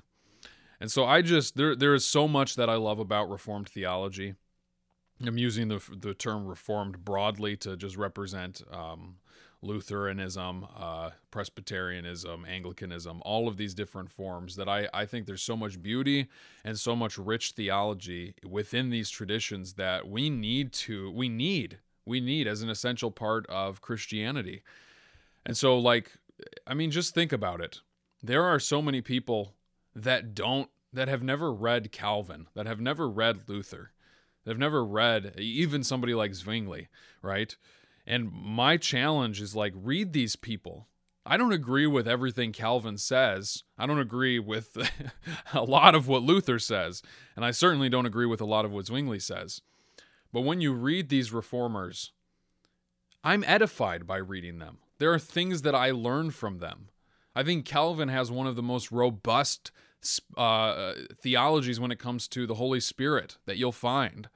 And 0.80 0.92
so 0.92 1.06
I 1.06 1.22
just 1.22 1.56
there 1.56 1.76
there 1.76 1.96
is 1.96 2.06
so 2.06 2.28
much 2.28 2.56
that 2.56 2.70
I 2.70 2.76
love 2.76 3.00
about 3.00 3.30
Reformed 3.30 3.70
theology. 3.70 4.36
I'm 5.26 5.38
using 5.38 5.70
the 5.70 5.82
the 5.96 6.14
term 6.14 6.46
Reformed 6.46 7.04
broadly 7.04 7.56
to 7.58 7.76
just 7.76 7.98
represent 7.98 8.62
um, 8.72 9.16
Lutheranism, 9.62 10.68
uh, 10.76 11.12
Presbyterianism, 11.32 12.46
Anglicanism, 12.46 13.22
all 13.26 13.48
of 13.48 13.58
these 13.58 13.74
different 13.74 14.12
forms 14.12 14.56
that 14.56 14.70
I, 14.70 14.88
I 14.94 15.06
think 15.06 15.26
there's 15.26 15.42
so 15.42 15.58
much 15.58 15.82
beauty 15.82 16.28
and 16.64 16.78
so 16.78 16.96
much 16.96 17.18
rich 17.18 17.52
theology 17.52 18.36
within 18.48 18.90
these 18.90 19.10
traditions 19.10 19.74
that 19.74 20.08
we 20.08 20.30
need 20.30 20.74
to 20.74 21.12
we 21.12 21.28
need 21.28 21.80
we 22.06 22.22
need 22.22 22.48
as 22.48 22.62
an 22.62 22.70
essential 22.70 23.12
part 23.12 23.46
of 23.48 23.82
Christianity. 23.82 24.62
And 25.46 25.58
so 25.58 25.78
like 25.78 26.12
I 26.68 26.74
mean 26.74 26.92
just 26.92 27.16
think 27.16 27.32
about 27.32 27.60
it. 27.60 27.82
There 28.22 28.44
are 28.44 28.60
so 28.60 28.82
many 28.82 29.02
people 29.02 29.54
that 29.96 30.36
don't 30.36 30.70
that 30.94 31.08
have 31.08 31.24
never 31.24 31.52
read 31.52 31.92
Calvin, 31.92 32.48
that 32.54 32.68
have 32.68 32.80
never 32.80 33.10
read 33.10 33.50
Luther, 33.50 33.92
that 34.44 34.52
have 34.52 34.60
never 34.60 34.86
read 34.86 35.34
even 35.38 35.84
somebody 35.84 36.14
like 36.14 36.34
Zwingli, 36.34 36.88
right? 37.22 37.56
And 38.08 38.32
my 38.32 38.78
challenge 38.78 39.42
is 39.42 39.56
like 39.56 39.74
read 39.76 40.14
these 40.14 40.38
people. 40.38 40.88
I 41.26 41.36
don't 41.36 41.52
agree 41.52 41.86
with 41.86 42.08
everything 42.08 42.54
Calvin 42.54 42.98
says. 42.98 43.64
I 43.78 43.86
don't 43.86 44.00
agree 44.00 44.40
with 44.40 44.78
a 45.54 45.64
lot 45.64 45.94
of 45.94 46.08
what 46.08 46.24
Luther 46.24 46.58
says, 46.58 47.04
and 47.36 47.44
I 47.44 47.52
certainly 47.52 47.90
don't 47.90 48.06
agree 48.06 48.26
with 48.26 48.40
a 48.40 48.46
lot 48.46 48.64
of 48.64 48.72
what 48.72 48.86
Zwingli 48.86 49.20
says. 49.20 49.62
But 50.32 50.42
when 50.42 50.62
you 50.62 50.72
read 50.72 51.10
these 51.10 51.34
reformers, 51.34 52.14
I'm 53.26 53.44
edified 53.44 54.08
by 54.08 54.18
reading 54.18 54.60
them. 54.60 54.78
There 55.00 55.12
are 55.12 55.20
things 55.20 55.64
that 55.64 55.76
I 55.76 55.92
learn 55.92 56.32
from 56.32 56.60
them. 56.60 56.90
I 57.36 57.44
think 57.44 57.66
Calvin 57.66 58.08
has 58.08 58.32
one 58.32 58.48
of 58.48 58.56
the 58.56 58.64
most 58.64 58.90
robust 58.90 59.72
uh, 60.38 60.94
theologies 61.14 61.80
when 61.80 61.92
it 61.92 62.00
comes 62.00 62.28
to 62.30 62.48
the 62.48 62.56
Holy 62.56 62.80
Spirit 62.80 63.38
that 63.46 63.58
you'll 63.58 63.74
find. 63.74 64.30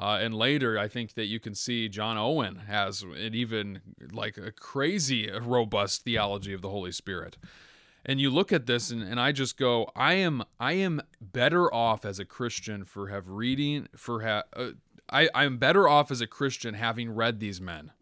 Uh, 0.00 0.18
and 0.22 0.34
later, 0.34 0.78
I 0.78 0.88
think 0.88 1.12
that 1.12 1.26
you 1.26 1.38
can 1.38 1.54
see 1.54 1.86
John 1.86 2.16
Owen 2.16 2.62
has 2.66 3.02
an 3.02 3.34
even 3.34 3.82
like 4.10 4.38
a 4.38 4.50
crazy 4.50 5.30
robust 5.30 6.04
theology 6.04 6.54
of 6.54 6.62
the 6.62 6.70
Holy 6.70 6.90
Spirit. 6.90 7.36
And 8.06 8.18
you 8.18 8.30
look 8.30 8.50
at 8.50 8.64
this, 8.64 8.90
and, 8.90 9.02
and 9.02 9.20
I 9.20 9.32
just 9.32 9.58
go, 9.58 9.90
I 9.94 10.14
am 10.14 10.42
I 10.58 10.72
am 10.72 11.02
better 11.20 11.72
off 11.72 12.06
as 12.06 12.18
a 12.18 12.24
Christian 12.24 12.84
for 12.84 13.08
have 13.08 13.28
reading 13.28 13.88
for 13.94 14.22
ha- 14.22 14.44
uh, 14.56 14.70
I 15.10 15.28
I 15.34 15.44
am 15.44 15.58
better 15.58 15.86
off 15.86 16.10
as 16.10 16.22
a 16.22 16.26
Christian 16.26 16.72
having 16.72 17.14
read 17.14 17.38
these 17.38 17.60
men. 17.60 17.92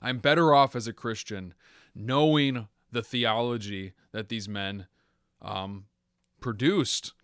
I'm 0.00 0.18
better 0.18 0.54
off 0.54 0.76
as 0.76 0.86
a 0.86 0.92
Christian 0.92 1.54
knowing 1.92 2.68
the 2.92 3.02
theology 3.02 3.94
that 4.12 4.28
these 4.28 4.48
men 4.48 4.86
um, 5.42 5.86
produced 6.40 7.14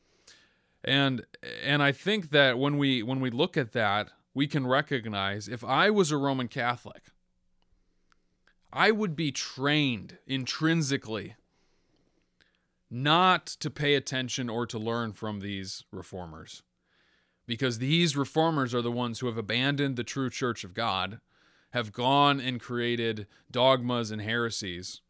and 0.85 1.25
and 1.65 1.83
I 1.83 1.93
think 1.93 2.31
that 2.31 2.59
when 2.59 2.79
we 2.79 3.03
when 3.03 3.21
we 3.21 3.31
look 3.31 3.57
at 3.57 3.73
that, 3.73 4.11
we 4.35 4.47
can 4.47 4.67
recognize 4.67 5.49
if 5.49 5.65
I 5.65 5.91
was 5.91 6.11
a 6.11 6.17
Roman 6.17 6.49
Catholic, 6.49 7.03
I 8.73 8.91
would 8.91 9.15
be 9.15 9.31
trained 9.31 10.19
intrinsically 10.27 11.37
not 12.91 13.47
to 13.47 13.71
pay 13.71 13.95
attention 13.95 14.51
or 14.51 14.67
to 14.67 14.79
learn 14.79 15.13
from 15.13 15.41
these 15.41 15.85
reformers. 15.91 16.63
Because 17.47 17.79
these 17.79 18.17
reformers 18.17 18.75
are 18.75 18.83
the 18.83 18.93
ones 18.93 19.19
who 19.19 19.27
have 19.27 19.39
abandoned 19.39 19.97
the 19.97 20.05
true 20.05 20.31
church 20.31 20.63
of 20.63 20.75
God, 20.75 21.21
have 21.73 21.93
gone 21.93 22.39
and 22.41 22.61
created 22.61 23.27
dogmas 23.51 24.11
and 24.11 24.23
heresies. 24.23 25.01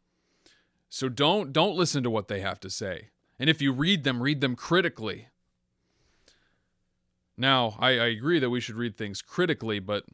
So 0.89 1.09
don't 1.09 1.51
don't 1.51 1.75
listen 1.75 2.03
to 2.03 2.09
what 2.09 2.27
they 2.27 2.41
have 2.41 2.59
to 2.61 2.69
say. 2.69 3.09
And 3.39 3.49
if 3.49 3.61
you 3.61 3.73
read 3.73 4.03
them, 4.03 4.21
read 4.21 4.41
them 4.41 4.55
critically 4.55 5.27
now, 7.37 7.75
I, 7.79 7.89
I 7.91 8.05
agree 8.07 8.39
that 8.39 8.49
we 8.49 8.59
should 8.59 8.75
read 8.75 8.95
things 8.95 9.21
critically, 9.21 9.79
but 9.79 10.05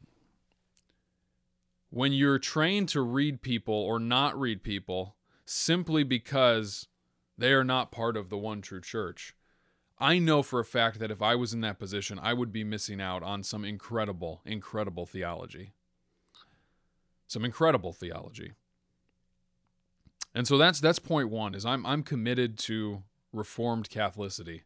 when 1.90 2.12
you're 2.12 2.38
trained 2.38 2.88
to 2.90 3.02
read 3.02 3.42
people 3.42 3.74
or 3.74 3.98
not 3.98 4.38
read 4.38 4.62
people 4.62 5.16
simply 5.44 6.04
because 6.04 6.88
they 7.36 7.52
are 7.52 7.64
not 7.64 7.90
part 7.90 8.16
of 8.16 8.30
the 8.30 8.38
one 8.38 8.62
true 8.62 8.80
church, 8.80 9.34
I 9.98 10.18
know 10.18 10.42
for 10.42 10.60
a 10.60 10.64
fact 10.64 10.98
that 11.00 11.10
if 11.10 11.20
I 11.20 11.34
was 11.34 11.52
in 11.52 11.60
that 11.60 11.78
position, 11.78 12.18
I 12.18 12.32
would 12.32 12.52
be 12.52 12.64
missing 12.64 13.02
out 13.02 13.22
on 13.22 13.42
some 13.42 13.64
incredible, 13.66 14.40
incredible 14.46 15.04
theology. 15.04 15.72
Some 17.26 17.44
incredible 17.44 17.92
theology. 17.92 18.52
And 20.34 20.48
so 20.48 20.56
that's 20.56 20.80
that's 20.80 20.98
point 20.98 21.28
one 21.28 21.54
is 21.54 21.66
I'm 21.66 21.84
I'm 21.84 22.02
committed 22.02 22.56
to 22.60 23.02
reformed 23.32 23.90
Catholicity. 23.90 24.62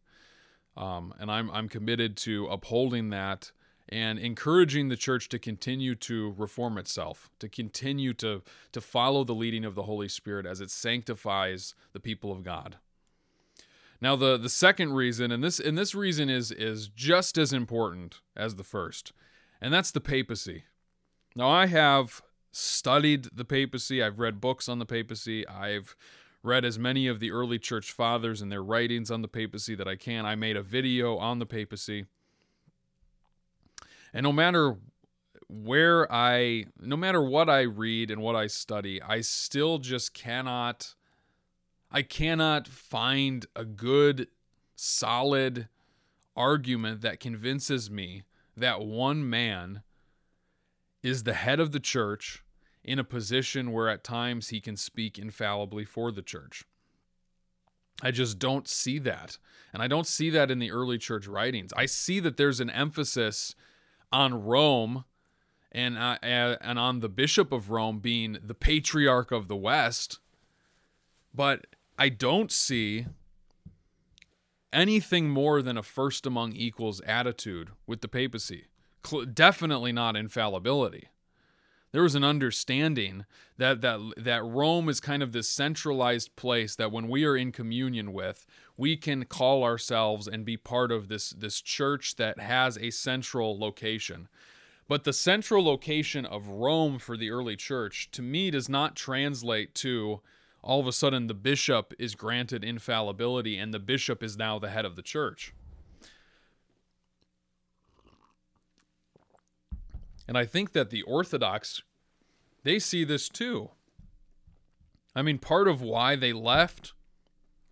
Um, 0.76 1.14
and 1.19 1.31
I'm, 1.31 1.50
I'm 1.50 1.69
committed 1.69 2.16
to 2.19 2.47
upholding 2.47 3.11
that 3.11 3.52
and 3.88 4.19
encouraging 4.19 4.88
the 4.88 4.97
church 4.97 5.28
to 5.28 5.38
continue 5.38 5.95
to 5.95 6.35
reform 6.37 6.78
itself, 6.78 7.31
to 7.38 7.49
continue 7.49 8.12
to, 8.14 8.43
to 8.73 8.81
follow 8.81 9.25
the 9.25 9.35
leading 9.35 9.64
of 9.64 9.75
the 9.75 9.85
Holy 9.85 10.09
Spirit 10.09 10.47
as 10.47 10.61
it 10.61 10.71
sanctifies 10.71 11.75
the 11.93 12.00
people 12.00 12.33
of 12.33 12.43
God. 12.43 12.76
Now 14.00 14.16
the, 14.16 14.37
the 14.37 14.49
second 14.49 14.93
reason, 14.93 15.31
and 15.31 15.43
this 15.43 15.59
and 15.59 15.78
this 15.78 15.95
reason 15.95 16.28
is 16.28 16.50
is 16.50 16.88
just 16.88 17.38
as 17.38 17.54
important 17.54 18.21
as 18.37 18.57
the 18.57 18.64
first, 18.64 19.12
and 19.62 19.73
that's 19.73 19.90
the 19.90 20.00
papacy. 20.00 20.64
Now 21.35 21.49
I 21.49 21.66
have 21.66 22.21
studied 22.52 23.28
the 23.33 23.47
papacy, 23.47 24.02
I've 24.02 24.19
read 24.19 24.43
books 24.43 24.69
on 24.69 24.78
the 24.78 24.85
papacy, 24.85 25.47
I've 25.49 25.97
read 26.45 26.65
as 26.65 26.79
many 26.79 27.07
of 27.07 27.21
the 27.21 27.33
early 27.33 27.59
church 27.59 27.91
fathers 27.91 28.43
and 28.43 28.53
their 28.53 28.63
writings 28.63 29.11
on 29.11 29.23
the 29.23 29.29
papacy 29.29 29.75
that 29.75 29.89
I 29.89 29.97
can. 29.97 30.27
I 30.27 30.35
made 30.35 30.57
a 30.57 30.63
video 30.63 31.17
on 31.17 31.39
the 31.39 31.47
papacy. 31.47 32.05
And 34.13 34.25
no 34.25 34.33
matter 34.33 34.77
where 35.49 36.11
I, 36.13 36.67
no 36.79 36.97
matter 36.97 37.23
what 37.23 37.49
I 37.49 37.63
read 37.63 38.11
and 38.11 38.21
what 38.21 38.37
I 38.37 38.47
study, 38.47 39.01
I 39.01 39.23
still 39.23 39.79
just 39.79 40.13
cannot, 40.13 40.95
I 41.91 42.03
cannot 42.03 42.69
find 42.69 43.47
a 43.57 43.65
good, 43.65 44.29
solid 44.77 45.69
argument 46.37 47.01
that 47.01 47.21
convinces 47.21 47.91
me 47.91 48.25
that 48.55 48.83
one 48.83 49.29
man 49.29 49.83
is 51.03 51.23
the 51.23 51.35
head 51.35 51.59
of 51.59 51.73
the 51.73 51.81
church 51.81 52.44
in 52.85 52.99
a 52.99 53.05
position 53.05 53.73
where 53.73 53.88
at 53.88 54.05
times 54.05 54.49
he 54.49 54.61
can 54.61 54.76
speak 54.76 55.19
infallibly 55.19 55.85
for 55.85 56.12
the 56.12 56.23
church. 56.23 56.64
I 58.03 58.11
just 58.11 58.38
don't 58.38 58.69
see 58.69 58.99
that. 59.00 59.38
And 59.73 59.83
I 59.83 59.88
don't 59.88 60.07
see 60.07 60.31
that 60.31 60.50
in 60.50 60.59
the 60.59 60.71
early 60.71 60.99
church 60.99 61.26
writings. 61.26 61.73
I 61.76 61.87
see 61.87 62.21
that 62.21 62.37
there's 62.37 62.61
an 62.61 62.71
emphasis 62.71 63.55
on 64.12 64.45
Rome 64.45 65.05
and 65.73 65.99
uh, 65.99 66.19
and 66.23 66.79
on 66.79 67.00
the 67.00 67.09
bishop 67.09 67.50
of 67.50 67.71
Rome 67.71 67.99
being 67.99 68.38
the 68.45 68.55
patriarch 68.55 69.33
of 69.33 69.49
the 69.49 69.57
West, 69.57 70.21
but 71.35 71.67
I 71.99 72.11
don't 72.11 72.53
see 72.53 73.07
anything 74.73 75.31
more 75.31 75.62
than 75.62 75.76
a 75.76 75.83
first 75.83 76.26
among 76.26 76.53
equals 76.53 77.00
attitude 77.03 77.71
with 77.87 78.03
the 78.03 78.09
papacy. 78.09 78.67
Cl- 79.05 79.25
definitely 79.26 79.93
not 79.93 80.17
infallibility. 80.17 81.09
There 81.95 82.03
was 82.03 82.17
an 82.17 82.25
understanding 82.25 83.25
that 83.57 83.81
that 83.83 84.01
that 84.17 84.43
Rome 84.45 84.89
is 84.89 84.99
kind 84.99 85.23
of 85.23 85.31
this 85.31 85.49
centralized 85.49 86.35
place 86.35 86.75
that 86.75 86.91
when 86.91 87.09
we 87.09 87.25
are 87.25 87.37
in 87.37 87.53
communion 87.53 88.13
with, 88.13 88.49
we 88.77 88.97
can 88.97 89.27
call 89.27 89.63
ourselves 89.63 90.27
and 90.27 90.45
be 90.45 90.57
part 90.57 90.91
of 90.91 91.07
this 91.07 91.31
this 91.31 91.61
church 91.61 92.17
that 92.17 92.41
has 92.41 92.77
a 92.79 92.91
central 92.91 93.57
location. 93.57 94.27
But 94.89 95.05
the 95.05 95.13
central 95.13 95.65
location 95.65 96.27
of 96.27 96.49
Rome 96.49 96.99
for 96.99 97.17
the 97.17 97.31
early 97.31 97.55
church 97.55 98.11
to 98.11 98.23
me 98.23 98.51
does 98.51 98.69
not 98.69 98.97
translate 98.97 99.73
to 99.77 100.21
all 100.65 100.81
of 100.81 100.89
a 100.89 100.93
sudden 100.93 101.29
the 101.29 101.33
bishop 101.33 101.95
is 101.97 102.17
granted 102.17 102.65
infallibility 102.65 103.57
and 103.57 103.73
the 103.73 103.79
bishop 103.79 104.21
is 104.21 104.37
now 104.37 104.59
the 104.59 104.71
head 104.71 104.85
of 104.85 104.97
the 104.97 105.03
church. 105.03 105.55
And 110.26 110.38
I 110.38 110.45
think 110.45 110.73
that 110.73 110.90
the 110.90 111.02
Orthodox, 111.02 111.83
they 112.62 112.78
see 112.78 113.04
this 113.04 113.28
too. 113.28 113.71
I 115.14 115.23
mean, 115.23 115.38
part 115.38 115.69
of 115.69 115.83
why 115.83 116.16
they 116.16 116.33
left 116.33 116.93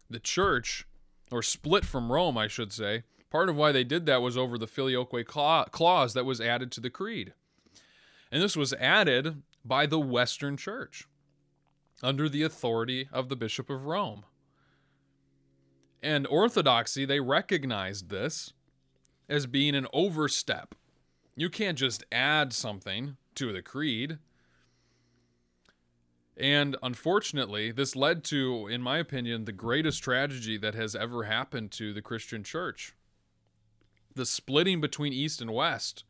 the 0.08 0.20
church, 0.20 0.86
or 1.30 1.42
split 1.42 1.84
from 1.84 2.12
Rome, 2.12 2.36
I 2.36 2.46
should 2.46 2.72
say, 2.72 3.04
part 3.30 3.48
of 3.48 3.56
why 3.56 3.72
they 3.72 3.84
did 3.84 4.04
that 4.06 4.20
was 4.20 4.36
over 4.36 4.58
the 4.58 4.66
filioque 4.66 5.26
clause 5.26 6.14
that 6.14 6.26
was 6.26 6.40
added 6.40 6.70
to 6.72 6.80
the 6.80 6.90
creed. 6.90 7.32
And 8.30 8.42
this 8.42 8.56
was 8.56 8.74
added 8.74 9.42
by 9.64 9.86
the 9.86 9.98
Western 9.98 10.56
Church 10.56 11.08
under 12.02 12.28
the 12.28 12.42
authority 12.42 13.08
of 13.12 13.28
the 13.28 13.36
Bishop 13.36 13.70
of 13.70 13.86
Rome. 13.86 14.24
And 16.02 16.26
Orthodoxy, 16.26 17.04
they 17.04 17.20
recognized 17.20 18.10
this 18.10 18.52
as 19.28 19.46
being 19.46 19.74
an 19.74 19.86
overstep. 19.92 20.74
You 21.36 21.48
can't 21.48 21.78
just 21.78 22.04
add 22.12 22.52
something 22.52 23.16
to 23.34 23.52
the 23.52 23.62
creed. 23.62 24.18
And 26.36 26.76
unfortunately, 26.82 27.72
this 27.72 27.94
led 27.94 28.24
to, 28.24 28.66
in 28.66 28.82
my 28.82 28.98
opinion, 28.98 29.44
the 29.44 29.52
greatest 29.52 30.02
tragedy 30.02 30.56
that 30.58 30.74
has 30.74 30.94
ever 30.94 31.24
happened 31.24 31.70
to 31.72 31.92
the 31.92 32.02
Christian 32.02 32.42
church 32.42 32.94
the 34.14 34.26
splitting 34.26 34.78
between 34.78 35.10
East 35.10 35.40
and 35.40 35.50
West. 35.50 36.04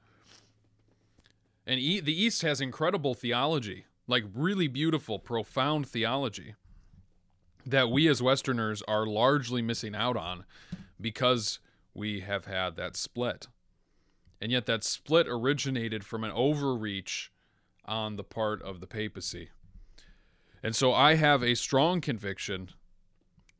And 1.64 1.78
e- 1.78 2.00
the 2.00 2.20
East 2.20 2.42
has 2.42 2.60
incredible 2.60 3.14
theology 3.14 3.86
like 4.06 4.24
really 4.34 4.68
beautiful, 4.68 5.18
profound 5.18 5.88
theology 5.88 6.54
that 7.64 7.90
we 7.90 8.08
as 8.08 8.20
Westerners 8.22 8.82
are 8.88 9.06
largely 9.06 9.62
missing 9.62 9.94
out 9.94 10.16
on 10.16 10.44
because 11.00 11.60
we 11.94 12.20
have 12.20 12.46
had 12.46 12.76
that 12.76 12.96
split. 12.96 13.46
And 14.42 14.50
yet, 14.50 14.66
that 14.66 14.82
split 14.82 15.28
originated 15.28 16.04
from 16.04 16.24
an 16.24 16.32
overreach 16.32 17.30
on 17.84 18.16
the 18.16 18.24
part 18.24 18.60
of 18.60 18.80
the 18.80 18.88
papacy. 18.88 19.50
And 20.64 20.74
so, 20.74 20.92
I 20.92 21.14
have 21.14 21.44
a 21.44 21.54
strong 21.54 22.00
conviction 22.00 22.70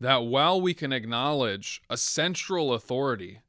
that 0.01 0.25
while 0.25 0.61
we 0.61 0.75
can 0.75 0.93
acknowledge 0.93 1.83
a 1.89 1.97
central 1.97 2.75
authority, 2.75 3.43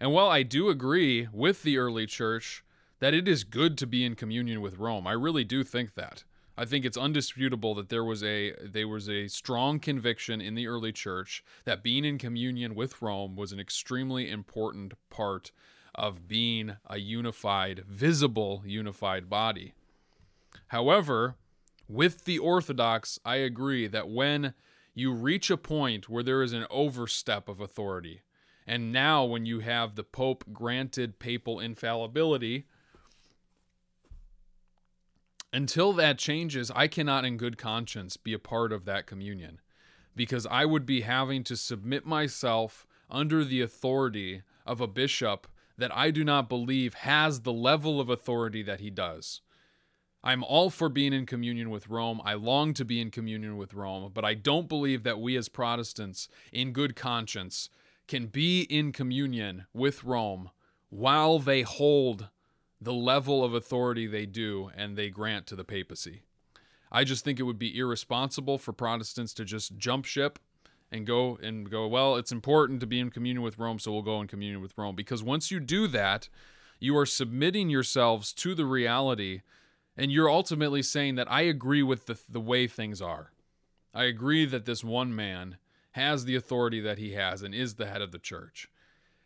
and 0.00 0.12
while 0.12 0.26
I 0.26 0.42
do 0.42 0.68
agree 0.68 1.28
with 1.32 1.62
the 1.62 1.78
early 1.78 2.06
church 2.06 2.64
that 2.98 3.14
it 3.14 3.28
is 3.28 3.44
good 3.44 3.78
to 3.78 3.86
be 3.86 4.04
in 4.04 4.16
communion 4.16 4.60
with 4.60 4.78
Rome, 4.78 5.06
I 5.06 5.12
really 5.12 5.44
do 5.44 5.62
think 5.62 5.94
that. 5.94 6.24
I 6.58 6.64
think 6.64 6.84
it's 6.84 6.96
undisputable 6.96 7.76
that 7.76 7.88
there 7.88 8.02
was 8.02 8.24
a 8.24 8.52
there 8.60 8.88
was 8.88 9.08
a 9.08 9.28
strong 9.28 9.78
conviction 9.78 10.40
in 10.40 10.56
the 10.56 10.66
early 10.66 10.90
church 10.90 11.44
that 11.64 11.84
being 11.84 12.04
in 12.04 12.18
communion 12.18 12.74
with 12.74 13.00
Rome 13.00 13.36
was 13.36 13.52
an 13.52 13.60
extremely 13.60 14.28
important 14.28 14.94
part 15.08 15.52
of 15.94 16.28
being 16.28 16.76
a 16.86 16.98
unified, 16.98 17.84
visible 17.88 18.62
unified 18.66 19.28
body. 19.28 19.74
However, 20.68 21.36
with 21.88 22.24
the 22.24 22.38
Orthodox, 22.38 23.18
I 23.24 23.36
agree 23.36 23.86
that 23.88 24.08
when 24.08 24.54
you 24.94 25.12
reach 25.12 25.50
a 25.50 25.56
point 25.56 26.08
where 26.08 26.22
there 26.22 26.42
is 26.42 26.52
an 26.52 26.66
overstep 26.70 27.48
of 27.48 27.60
authority, 27.60 28.22
and 28.66 28.92
now 28.92 29.24
when 29.24 29.46
you 29.46 29.60
have 29.60 29.94
the 29.94 30.04
Pope 30.04 30.44
granted 30.52 31.18
papal 31.18 31.58
infallibility, 31.58 32.66
until 35.52 35.92
that 35.94 36.18
changes, 36.18 36.70
I 36.70 36.86
cannot, 36.86 37.24
in 37.24 37.36
good 37.36 37.58
conscience, 37.58 38.16
be 38.16 38.32
a 38.32 38.38
part 38.38 38.72
of 38.72 38.84
that 38.84 39.06
communion 39.06 39.60
because 40.14 40.46
I 40.46 40.64
would 40.64 40.86
be 40.86 41.00
having 41.00 41.42
to 41.44 41.56
submit 41.56 42.06
myself 42.06 42.86
under 43.10 43.44
the 43.44 43.60
authority 43.60 44.42
of 44.66 44.80
a 44.80 44.86
bishop 44.86 45.48
that 45.80 45.96
I 45.96 46.10
do 46.10 46.24
not 46.24 46.48
believe 46.48 46.94
has 46.94 47.40
the 47.40 47.52
level 47.52 48.00
of 48.00 48.08
authority 48.08 48.62
that 48.62 48.80
he 48.80 48.90
does. 48.90 49.40
I'm 50.22 50.44
all 50.44 50.68
for 50.68 50.88
being 50.88 51.12
in 51.12 51.24
communion 51.24 51.70
with 51.70 51.88
Rome. 51.88 52.20
I 52.24 52.34
long 52.34 52.74
to 52.74 52.84
be 52.84 53.00
in 53.00 53.10
communion 53.10 53.56
with 53.56 53.72
Rome, 53.72 54.10
but 54.12 54.24
I 54.24 54.34
don't 54.34 54.68
believe 54.68 55.02
that 55.02 55.18
we 55.18 55.36
as 55.36 55.48
Protestants, 55.48 56.28
in 56.52 56.72
good 56.72 56.94
conscience, 56.94 57.70
can 58.06 58.26
be 58.26 58.62
in 58.62 58.92
communion 58.92 59.64
with 59.72 60.04
Rome 60.04 60.50
while 60.90 61.38
they 61.38 61.62
hold 61.62 62.28
the 62.80 62.92
level 62.92 63.42
of 63.42 63.54
authority 63.54 64.06
they 64.06 64.26
do 64.26 64.70
and 64.76 64.96
they 64.96 65.08
grant 65.08 65.46
to 65.46 65.56
the 65.56 65.64
papacy. 65.64 66.22
I 66.92 67.04
just 67.04 67.24
think 67.24 67.38
it 67.38 67.44
would 67.44 67.58
be 67.58 67.78
irresponsible 67.78 68.58
for 68.58 68.72
Protestants 68.72 69.32
to 69.34 69.44
just 69.44 69.78
jump 69.78 70.04
ship 70.04 70.38
and 70.92 71.06
go 71.06 71.38
and 71.42 71.70
go, 71.70 71.86
well, 71.86 72.16
it's 72.16 72.32
important 72.32 72.80
to 72.80 72.86
be 72.86 72.98
in 73.00 73.10
communion 73.10 73.42
with 73.42 73.58
Rome, 73.58 73.78
so 73.78 73.92
we'll 73.92 74.02
go 74.02 74.20
in 74.20 74.26
communion 74.26 74.60
with 74.60 74.76
Rome. 74.76 74.96
Because 74.96 75.22
once 75.22 75.50
you 75.50 75.60
do 75.60 75.86
that, 75.88 76.28
you 76.80 76.96
are 76.96 77.06
submitting 77.06 77.70
yourselves 77.70 78.32
to 78.34 78.54
the 78.54 78.64
reality 78.64 79.42
and 79.96 80.10
you're 80.10 80.30
ultimately 80.30 80.82
saying 80.82 81.16
that 81.16 81.30
I 81.30 81.42
agree 81.42 81.82
with 81.82 82.06
the, 82.06 82.18
the 82.28 82.40
way 82.40 82.66
things 82.66 83.02
are. 83.02 83.32
I 83.92 84.04
agree 84.04 84.46
that 84.46 84.64
this 84.64 84.82
one 84.82 85.14
man 85.14 85.58
has 85.92 86.24
the 86.24 86.36
authority 86.36 86.80
that 86.80 86.98
he 86.98 87.12
has 87.12 87.42
and 87.42 87.54
is 87.54 87.74
the 87.74 87.86
head 87.86 88.00
of 88.00 88.12
the 88.12 88.18
church. 88.18 88.68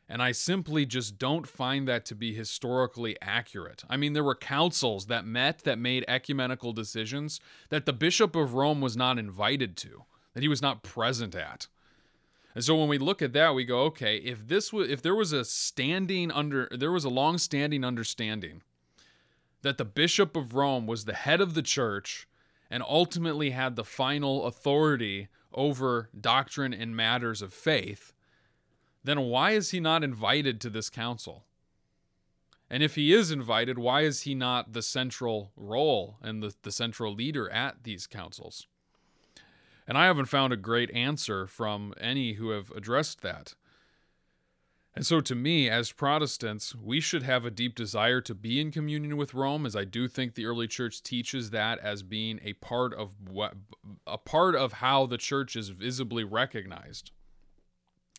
And 0.08 0.20
I 0.20 0.32
simply 0.32 0.84
just 0.84 1.18
don't 1.18 1.46
find 1.46 1.88
that 1.88 2.04
to 2.06 2.14
be 2.14 2.34
historically 2.34 3.16
accurate. 3.22 3.84
I 3.88 3.96
mean, 3.96 4.12
there 4.12 4.24
were 4.24 4.34
councils 4.34 5.06
that 5.06 5.24
met 5.24 5.60
that 5.60 5.78
made 5.78 6.04
ecumenical 6.08 6.72
decisions 6.72 7.40
that 7.70 7.86
the 7.86 7.92
Bishop 7.92 8.36
of 8.36 8.54
Rome 8.54 8.80
was 8.80 8.96
not 8.96 9.18
invited 9.18 9.76
to, 9.78 10.04
that 10.34 10.42
he 10.42 10.48
was 10.48 10.62
not 10.62 10.82
present 10.82 11.34
at. 11.34 11.68
And 12.54 12.62
so 12.62 12.76
when 12.76 12.88
we 12.88 12.98
look 12.98 13.22
at 13.22 13.32
that, 13.32 13.54
we 13.54 13.64
go, 13.64 13.80
okay, 13.84 14.18
if 14.18 14.46
this 14.46 14.72
was 14.72 14.88
if 14.88 15.02
there 15.02 15.14
was 15.14 15.32
a 15.32 15.44
standing 15.44 16.30
under 16.30 16.68
there 16.70 16.92
was 16.92 17.04
a 17.04 17.08
long-standing 17.08 17.84
understanding 17.84 18.62
that 19.62 19.78
the 19.78 19.84
Bishop 19.84 20.36
of 20.36 20.54
Rome 20.54 20.86
was 20.86 21.04
the 21.04 21.14
head 21.14 21.40
of 21.40 21.54
the 21.54 21.62
church 21.62 22.28
and 22.70 22.82
ultimately 22.82 23.50
had 23.50 23.76
the 23.76 23.84
final 23.84 24.44
authority 24.44 25.28
over 25.52 26.10
doctrine 26.18 26.74
and 26.74 26.96
matters 26.96 27.40
of 27.40 27.52
faith, 27.52 28.12
then 29.02 29.20
why 29.22 29.52
is 29.52 29.70
he 29.70 29.80
not 29.80 30.04
invited 30.04 30.60
to 30.60 30.70
this 30.70 30.90
council? 30.90 31.44
And 32.70 32.82
if 32.82 32.94
he 32.94 33.12
is 33.12 33.30
invited, 33.30 33.78
why 33.78 34.02
is 34.02 34.22
he 34.22 34.34
not 34.34 34.72
the 34.72 34.82
central 34.82 35.52
role 35.56 36.16
and 36.22 36.42
the, 36.42 36.54
the 36.62 36.72
central 36.72 37.14
leader 37.14 37.48
at 37.50 37.84
these 37.84 38.06
councils? 38.06 38.66
And 39.86 39.98
I 39.98 40.06
haven't 40.06 40.26
found 40.26 40.52
a 40.52 40.56
great 40.56 40.90
answer 40.92 41.46
from 41.46 41.94
any 42.00 42.34
who 42.34 42.50
have 42.50 42.70
addressed 42.70 43.20
that. 43.22 43.54
And 44.96 45.04
so, 45.04 45.20
to 45.20 45.34
me, 45.34 45.68
as 45.68 45.90
Protestants, 45.90 46.74
we 46.74 47.00
should 47.00 47.24
have 47.24 47.44
a 47.44 47.50
deep 47.50 47.74
desire 47.74 48.20
to 48.20 48.34
be 48.34 48.60
in 48.60 48.70
communion 48.70 49.16
with 49.16 49.34
Rome, 49.34 49.66
as 49.66 49.74
I 49.74 49.84
do 49.84 50.06
think 50.06 50.34
the 50.34 50.46
early 50.46 50.68
church 50.68 51.02
teaches 51.02 51.50
that 51.50 51.80
as 51.80 52.04
being 52.04 52.38
a 52.44 52.52
part 52.54 52.94
of 52.94 53.14
what 53.28 53.54
a 54.06 54.18
part 54.18 54.54
of 54.54 54.74
how 54.74 55.06
the 55.06 55.18
church 55.18 55.56
is 55.56 55.70
visibly 55.70 56.22
recognized. 56.22 57.10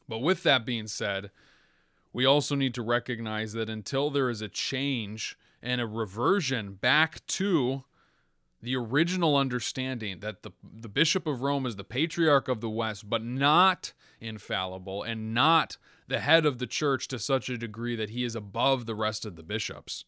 But 0.08 0.19
with 0.19 0.43
that 0.43 0.65
being 0.65 0.88
said, 0.88 1.32
we 2.12 2.25
also 2.25 2.56
need 2.56 2.73
to 2.75 2.82
recognize 2.82 3.54
that 3.54 3.69
until 3.69 4.10
there 4.10 4.30
is 4.30 4.41
a 4.41 4.49
change 4.49 5.38
and 5.62 5.80
a 5.80 5.88
reversion 5.88 6.73
back 6.73 7.25
to 7.28 7.86
the 8.65 8.75
original 8.75 9.38
understanding 9.38 10.19
that 10.19 10.43
the, 10.43 10.51
the 10.62 10.89
Bishop 10.89 11.28
of 11.28 11.41
Rome 11.41 11.65
is 11.65 11.75
the 11.75 11.84
patriarch 11.84 12.47
of 12.47 12.62
the 12.62 12.69
West, 12.69 13.10
but 13.10 13.23
not 13.23 13.93
infallible 14.19 15.04
and 15.04 15.34
not 15.34 15.78
the 16.08 16.19
head 16.19 16.45
of 16.45 16.58
the 16.58 16.67
church 16.67 17.08
to 17.10 17.19
such 17.19 17.47
a 17.47 17.58
degree 17.58 17.95
that 17.95 18.10
he 18.10 18.23
is 18.23 18.36
above 18.36 18.86
the 18.86 18.95
rest 18.95 19.25
of 19.25 19.36
the 19.36 19.43
bishops, 19.43 20.06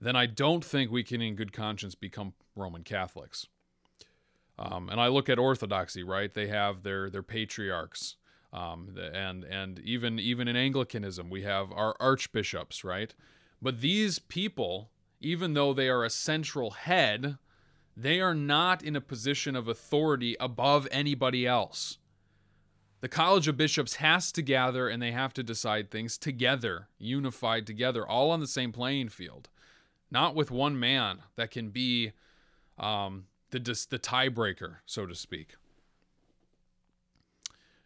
then 0.00 0.14
I 0.14 0.26
don't 0.26 0.64
think 0.64 0.90
we 0.90 1.02
can, 1.02 1.20
in 1.20 1.34
good 1.34 1.52
conscience, 1.52 1.94
become 1.94 2.34
Roman 2.54 2.84
Catholics. 2.84 3.46
Um, 4.58 4.88
and 4.88 5.00
I 5.00 5.08
look 5.08 5.28
at 5.28 5.38
Orthodoxy, 5.38 6.02
right? 6.02 6.32
They 6.32 6.48
have 6.48 6.82
their 6.82 7.10
their 7.10 7.22
patriarchs, 7.22 8.16
um, 8.52 8.96
and 9.14 9.44
and 9.44 9.78
even 9.80 10.18
even 10.18 10.48
in 10.48 10.56
Anglicanism, 10.56 11.30
we 11.30 11.42
have 11.42 11.72
our 11.72 11.94
archbishops, 12.00 12.82
right? 12.82 13.14
But 13.62 13.80
these 13.80 14.18
people, 14.18 14.90
even 15.20 15.54
though 15.54 15.72
they 15.72 15.88
are 15.88 16.04
a 16.04 16.10
central 16.10 16.72
head, 16.72 17.38
they 17.96 18.20
are 18.20 18.34
not 18.34 18.82
in 18.82 18.94
a 18.94 19.00
position 19.00 19.56
of 19.56 19.66
authority 19.66 20.36
above 20.38 20.86
anybody 20.90 21.46
else. 21.46 21.98
The 23.00 23.08
College 23.08 23.46
of 23.46 23.56
Bishops 23.56 23.96
has 23.96 24.32
to 24.32 24.42
gather 24.42 24.88
and 24.88 25.00
they 25.00 25.12
have 25.12 25.32
to 25.34 25.42
decide 25.42 25.90
things 25.90 26.18
together, 26.18 26.88
unified 26.98 27.66
together, 27.66 28.06
all 28.06 28.30
on 28.30 28.40
the 28.40 28.46
same 28.46 28.72
playing 28.72 29.10
field, 29.10 29.48
not 30.10 30.34
with 30.34 30.50
one 30.50 30.78
man 30.78 31.20
that 31.36 31.50
can 31.50 31.70
be 31.70 32.12
um, 32.78 33.26
the 33.50 33.58
the 33.58 33.98
tiebreaker, 33.98 34.76
so 34.84 35.06
to 35.06 35.14
speak. 35.14 35.54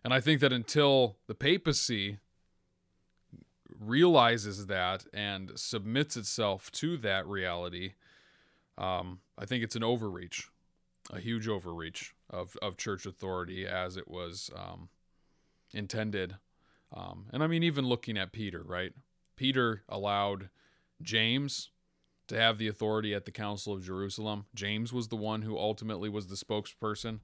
And 0.04 0.12
I 0.12 0.20
think 0.20 0.40
that 0.40 0.52
until 0.52 1.16
the 1.26 1.34
papacy 1.34 2.18
realizes 3.86 4.66
that 4.66 5.06
and 5.12 5.52
submits 5.56 6.16
itself 6.16 6.70
to 6.72 6.96
that 6.98 7.26
reality, 7.26 7.94
um, 8.78 9.20
I 9.38 9.44
think 9.44 9.62
it's 9.64 9.76
an 9.76 9.84
overreach, 9.84 10.48
a 11.10 11.20
huge 11.20 11.48
overreach 11.48 12.14
of, 12.30 12.56
of 12.62 12.76
church 12.76 13.06
authority 13.06 13.66
as 13.66 13.96
it 13.96 14.08
was 14.08 14.50
um, 14.56 14.88
intended. 15.72 16.36
Um, 16.94 17.26
and 17.32 17.42
I 17.42 17.46
mean, 17.46 17.62
even 17.62 17.86
looking 17.86 18.18
at 18.18 18.32
Peter, 18.32 18.62
right? 18.64 18.92
Peter 19.36 19.82
allowed 19.88 20.50
James 21.00 21.70
to 22.28 22.36
have 22.38 22.58
the 22.58 22.68
authority 22.68 23.14
at 23.14 23.24
the 23.24 23.30
Council 23.30 23.74
of 23.74 23.84
Jerusalem. 23.84 24.46
James 24.54 24.92
was 24.92 25.08
the 25.08 25.16
one 25.16 25.42
who 25.42 25.58
ultimately 25.58 26.08
was 26.08 26.28
the 26.28 26.36
spokesperson. 26.36 27.20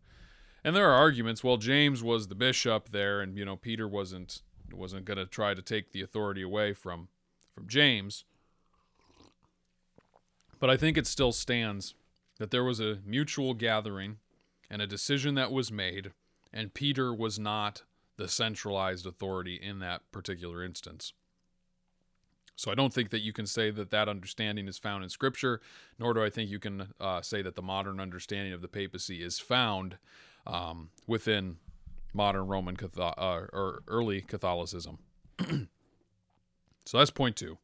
And 0.64 0.74
there 0.74 0.90
are 0.90 0.94
arguments. 0.94 1.44
Well, 1.44 1.56
James 1.56 2.02
was 2.02 2.28
the 2.28 2.34
bishop 2.34 2.90
there, 2.90 3.20
and 3.20 3.38
you 3.38 3.44
know 3.44 3.56
Peter 3.56 3.86
wasn't 3.86 4.42
wasn't 4.74 5.04
going 5.04 5.18
to 5.18 5.26
try 5.26 5.54
to 5.54 5.62
take 5.62 5.92
the 5.92 6.02
authority 6.02 6.42
away 6.42 6.72
from 6.72 7.08
from 7.54 7.66
James. 7.66 8.24
But 10.60 10.70
I 10.70 10.76
think 10.76 10.96
it 10.96 11.06
still 11.06 11.32
stands 11.32 11.94
that 12.38 12.50
there 12.50 12.64
was 12.64 12.80
a 12.80 12.98
mutual 13.04 13.54
gathering 13.54 14.18
and 14.70 14.82
a 14.82 14.86
decision 14.86 15.34
that 15.34 15.50
was 15.50 15.72
made, 15.72 16.12
and 16.52 16.74
Peter 16.74 17.12
was 17.14 17.38
not 17.38 17.82
the 18.16 18.28
centralized 18.28 19.06
authority 19.06 19.56
in 19.56 19.78
that 19.78 20.02
particular 20.12 20.62
instance. 20.62 21.12
So 22.56 22.72
I 22.72 22.74
don't 22.74 22.92
think 22.92 23.10
that 23.10 23.20
you 23.20 23.32
can 23.32 23.46
say 23.46 23.70
that 23.70 23.90
that 23.90 24.08
understanding 24.08 24.66
is 24.66 24.78
found 24.78 25.04
in 25.04 25.10
Scripture, 25.10 25.60
nor 25.96 26.12
do 26.12 26.24
I 26.24 26.28
think 26.28 26.50
you 26.50 26.58
can 26.58 26.88
uh, 27.00 27.22
say 27.22 27.40
that 27.40 27.54
the 27.54 27.62
modern 27.62 28.00
understanding 28.00 28.52
of 28.52 28.62
the 28.62 28.68
papacy 28.68 29.22
is 29.22 29.38
found 29.38 29.96
um, 30.44 30.90
within 31.06 31.58
modern 32.18 32.48
Roman 32.48 32.76
Catholic, 32.76 33.14
uh, 33.16 33.46
or 33.52 33.82
early 33.86 34.20
Catholicism. 34.20 34.98
so 36.84 36.98
that's 36.98 37.12
point 37.12 37.36
two. 37.36 37.58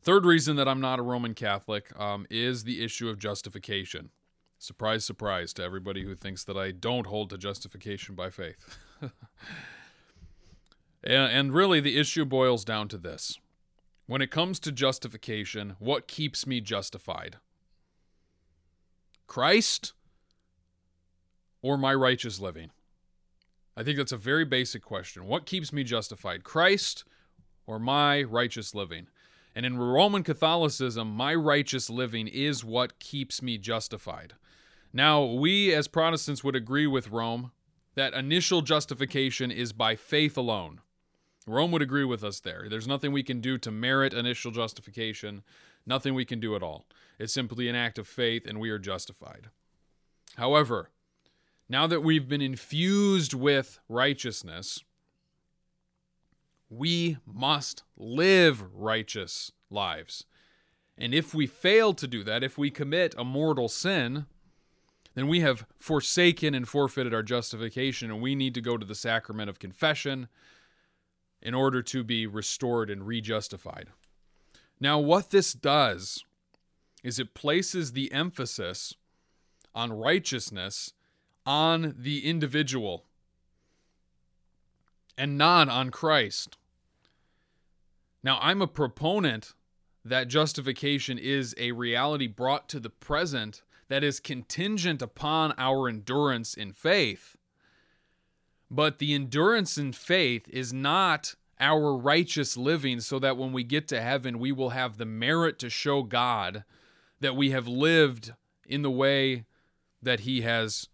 Third 0.00 0.24
reason 0.24 0.56
that 0.56 0.68
I'm 0.68 0.80
not 0.80 1.00
a 1.00 1.02
Roman 1.02 1.34
Catholic 1.34 1.98
um, 2.00 2.26
is 2.30 2.64
the 2.64 2.82
issue 2.82 3.08
of 3.10 3.18
justification. 3.18 4.10
Surprise, 4.58 5.04
surprise 5.04 5.52
to 5.54 5.64
everybody 5.64 6.04
who 6.04 6.14
thinks 6.14 6.44
that 6.44 6.56
I 6.56 6.70
don't 6.70 7.08
hold 7.08 7.30
to 7.30 7.38
justification 7.38 8.14
by 8.14 8.30
faith. 8.30 8.78
and, 9.02 9.12
and 11.02 11.52
really, 11.52 11.80
the 11.80 11.98
issue 11.98 12.24
boils 12.24 12.64
down 12.64 12.86
to 12.88 12.98
this 12.98 13.38
when 14.06 14.22
it 14.22 14.30
comes 14.30 14.58
to 14.60 14.72
justification, 14.72 15.76
what 15.78 16.08
keeps 16.08 16.46
me 16.46 16.60
justified? 16.60 17.36
Christ 19.26 19.92
or 21.62 21.76
my 21.76 21.94
righteous 21.94 22.40
living? 22.40 22.70
I 23.76 23.82
think 23.82 23.96
that's 23.96 24.12
a 24.12 24.16
very 24.16 24.44
basic 24.44 24.82
question. 24.82 25.26
What 25.26 25.46
keeps 25.46 25.72
me 25.72 25.84
justified? 25.84 26.44
Christ 26.44 27.04
or 27.66 27.78
my 27.78 28.22
righteous 28.22 28.74
living? 28.74 29.06
And 29.54 29.66
in 29.66 29.78
Roman 29.78 30.22
Catholicism, 30.22 31.10
my 31.10 31.34
righteous 31.34 31.90
living 31.90 32.28
is 32.28 32.64
what 32.64 32.98
keeps 32.98 33.42
me 33.42 33.58
justified. 33.58 34.34
Now, 34.92 35.24
we 35.24 35.74
as 35.74 35.88
Protestants 35.88 36.42
would 36.44 36.56
agree 36.56 36.86
with 36.86 37.10
Rome 37.10 37.52
that 37.94 38.14
initial 38.14 38.62
justification 38.62 39.50
is 39.50 39.72
by 39.72 39.96
faith 39.96 40.36
alone. 40.36 40.80
Rome 41.46 41.72
would 41.72 41.82
agree 41.82 42.04
with 42.04 42.22
us 42.22 42.40
there. 42.40 42.66
There's 42.68 42.86
nothing 42.86 43.12
we 43.12 43.22
can 43.22 43.40
do 43.40 43.58
to 43.58 43.70
merit 43.70 44.14
initial 44.14 44.52
justification, 44.52 45.42
nothing 45.84 46.14
we 46.14 46.24
can 46.24 46.38
do 46.38 46.54
at 46.54 46.62
all. 46.62 46.84
It's 47.18 47.32
simply 47.32 47.68
an 47.68 47.74
act 47.74 47.98
of 47.98 48.06
faith, 48.06 48.46
and 48.46 48.60
we 48.60 48.70
are 48.70 48.78
justified. 48.78 49.48
However, 50.36 50.90
now 51.70 51.86
that 51.86 52.02
we've 52.02 52.28
been 52.28 52.42
infused 52.42 53.32
with 53.32 53.78
righteousness, 53.88 54.82
we 56.68 57.18
must 57.24 57.84
live 57.96 58.64
righteous 58.74 59.52
lives. 59.70 60.24
And 60.98 61.14
if 61.14 61.32
we 61.32 61.46
fail 61.46 61.94
to 61.94 62.08
do 62.08 62.24
that, 62.24 62.42
if 62.42 62.58
we 62.58 62.72
commit 62.72 63.14
a 63.16 63.22
mortal 63.22 63.68
sin, 63.68 64.26
then 65.14 65.28
we 65.28 65.40
have 65.40 65.64
forsaken 65.78 66.56
and 66.56 66.66
forfeited 66.66 67.14
our 67.14 67.22
justification, 67.22 68.10
and 68.10 68.20
we 68.20 68.34
need 68.34 68.54
to 68.54 68.60
go 68.60 68.76
to 68.76 68.84
the 68.84 68.94
sacrament 68.96 69.48
of 69.48 69.60
confession 69.60 70.26
in 71.40 71.54
order 71.54 71.82
to 71.82 72.02
be 72.02 72.26
restored 72.26 72.90
and 72.90 73.06
rejustified. 73.06 73.90
Now, 74.80 74.98
what 74.98 75.30
this 75.30 75.52
does 75.52 76.24
is 77.04 77.20
it 77.20 77.32
places 77.32 77.92
the 77.92 78.10
emphasis 78.10 78.96
on 79.72 79.92
righteousness 79.92 80.94
on 81.46 81.94
the 81.98 82.26
individual 82.26 83.04
and 85.16 85.36
not 85.36 85.68
on 85.68 85.90
Christ. 85.90 86.56
Now, 88.22 88.38
I'm 88.40 88.62
a 88.62 88.66
proponent 88.66 89.54
that 90.04 90.28
justification 90.28 91.18
is 91.18 91.54
a 91.58 91.72
reality 91.72 92.26
brought 92.26 92.68
to 92.70 92.80
the 92.80 92.90
present 92.90 93.62
that 93.88 94.04
is 94.04 94.20
contingent 94.20 95.02
upon 95.02 95.52
our 95.58 95.88
endurance 95.88 96.54
in 96.54 96.72
faith. 96.72 97.36
But 98.70 98.98
the 98.98 99.14
endurance 99.14 99.76
in 99.76 99.92
faith 99.92 100.48
is 100.48 100.72
not 100.72 101.34
our 101.58 101.96
righteous 101.96 102.56
living 102.56 103.00
so 103.00 103.18
that 103.18 103.36
when 103.36 103.52
we 103.52 103.64
get 103.64 103.88
to 103.88 104.00
heaven, 104.00 104.38
we 104.38 104.52
will 104.52 104.70
have 104.70 104.96
the 104.96 105.04
merit 105.04 105.58
to 105.58 105.68
show 105.68 106.02
God 106.02 106.64
that 107.20 107.36
we 107.36 107.50
have 107.50 107.68
lived 107.68 108.32
in 108.66 108.82
the 108.82 108.90
way 108.90 109.44
that 110.00 110.20
He 110.20 110.40
has 110.42 110.88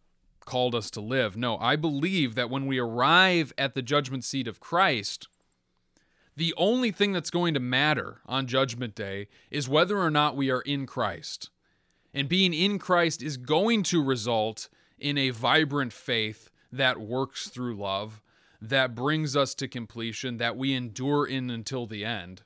called 0.46 0.74
us 0.74 0.90
to 0.92 1.00
live. 1.02 1.36
No, 1.36 1.58
I 1.58 1.76
believe 1.76 2.34
that 2.36 2.48
when 2.48 2.66
we 2.66 2.78
arrive 2.78 3.52
at 3.58 3.74
the 3.74 3.82
judgment 3.82 4.24
seat 4.24 4.48
of 4.48 4.60
Christ, 4.60 5.28
the 6.36 6.54
only 6.56 6.90
thing 6.90 7.12
that's 7.12 7.30
going 7.30 7.54
to 7.54 7.60
matter 7.60 8.20
on 8.26 8.46
Judgment 8.46 8.94
Day 8.94 9.28
is 9.50 9.68
whether 9.68 9.98
or 9.98 10.10
not 10.10 10.36
we 10.36 10.50
are 10.50 10.60
in 10.62 10.86
Christ. 10.86 11.50
And 12.14 12.28
being 12.28 12.54
in 12.54 12.78
Christ 12.78 13.22
is 13.22 13.36
going 13.36 13.82
to 13.84 14.02
result 14.02 14.68
in 14.98 15.18
a 15.18 15.30
vibrant 15.30 15.92
faith 15.92 16.50
that 16.72 17.00
works 17.00 17.48
through 17.48 17.76
love, 17.76 18.22
that 18.60 18.94
brings 18.94 19.36
us 19.36 19.54
to 19.54 19.68
completion, 19.68 20.36
that 20.38 20.56
we 20.56 20.72
endure 20.72 21.26
in 21.26 21.50
until 21.50 21.86
the 21.86 22.04
end. 22.04 22.42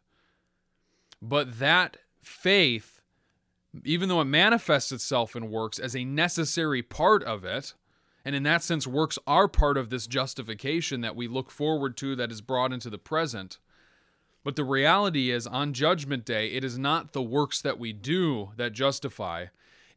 But 1.22 1.58
that 1.58 1.98
faith, 2.22 3.00
even 3.84 4.08
though 4.08 4.20
it 4.20 4.26
manifests 4.26 4.92
itself 4.92 5.36
in 5.36 5.50
works 5.50 5.78
as 5.78 5.94
a 5.94 6.04
necessary 6.04 6.82
part 6.82 7.22
of 7.24 7.44
it, 7.44 7.74
and 8.24 8.34
in 8.34 8.42
that 8.42 8.62
sense, 8.62 8.86
works 8.86 9.18
are 9.26 9.48
part 9.48 9.76
of 9.76 9.90
this 9.90 10.06
justification 10.06 11.00
that 11.00 11.16
we 11.16 11.26
look 11.26 11.50
forward 11.50 11.96
to 11.98 12.14
that 12.16 12.30
is 12.30 12.40
brought 12.40 12.72
into 12.72 12.90
the 12.90 12.98
present. 12.98 13.58
But 14.44 14.56
the 14.56 14.64
reality 14.64 15.30
is, 15.30 15.46
on 15.46 15.72
Judgment 15.72 16.24
Day, 16.24 16.48
it 16.48 16.64
is 16.64 16.78
not 16.78 17.12
the 17.12 17.22
works 17.22 17.60
that 17.62 17.78
we 17.78 17.92
do 17.92 18.52
that 18.56 18.72
justify, 18.72 19.46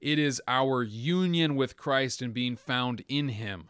it 0.01 0.19
is 0.19 0.41
our 0.47 0.83
union 0.83 1.55
with 1.55 1.77
Christ 1.77 2.21
and 2.21 2.33
being 2.33 2.57
found 2.57 3.03
in 3.07 3.29
Him. 3.29 3.69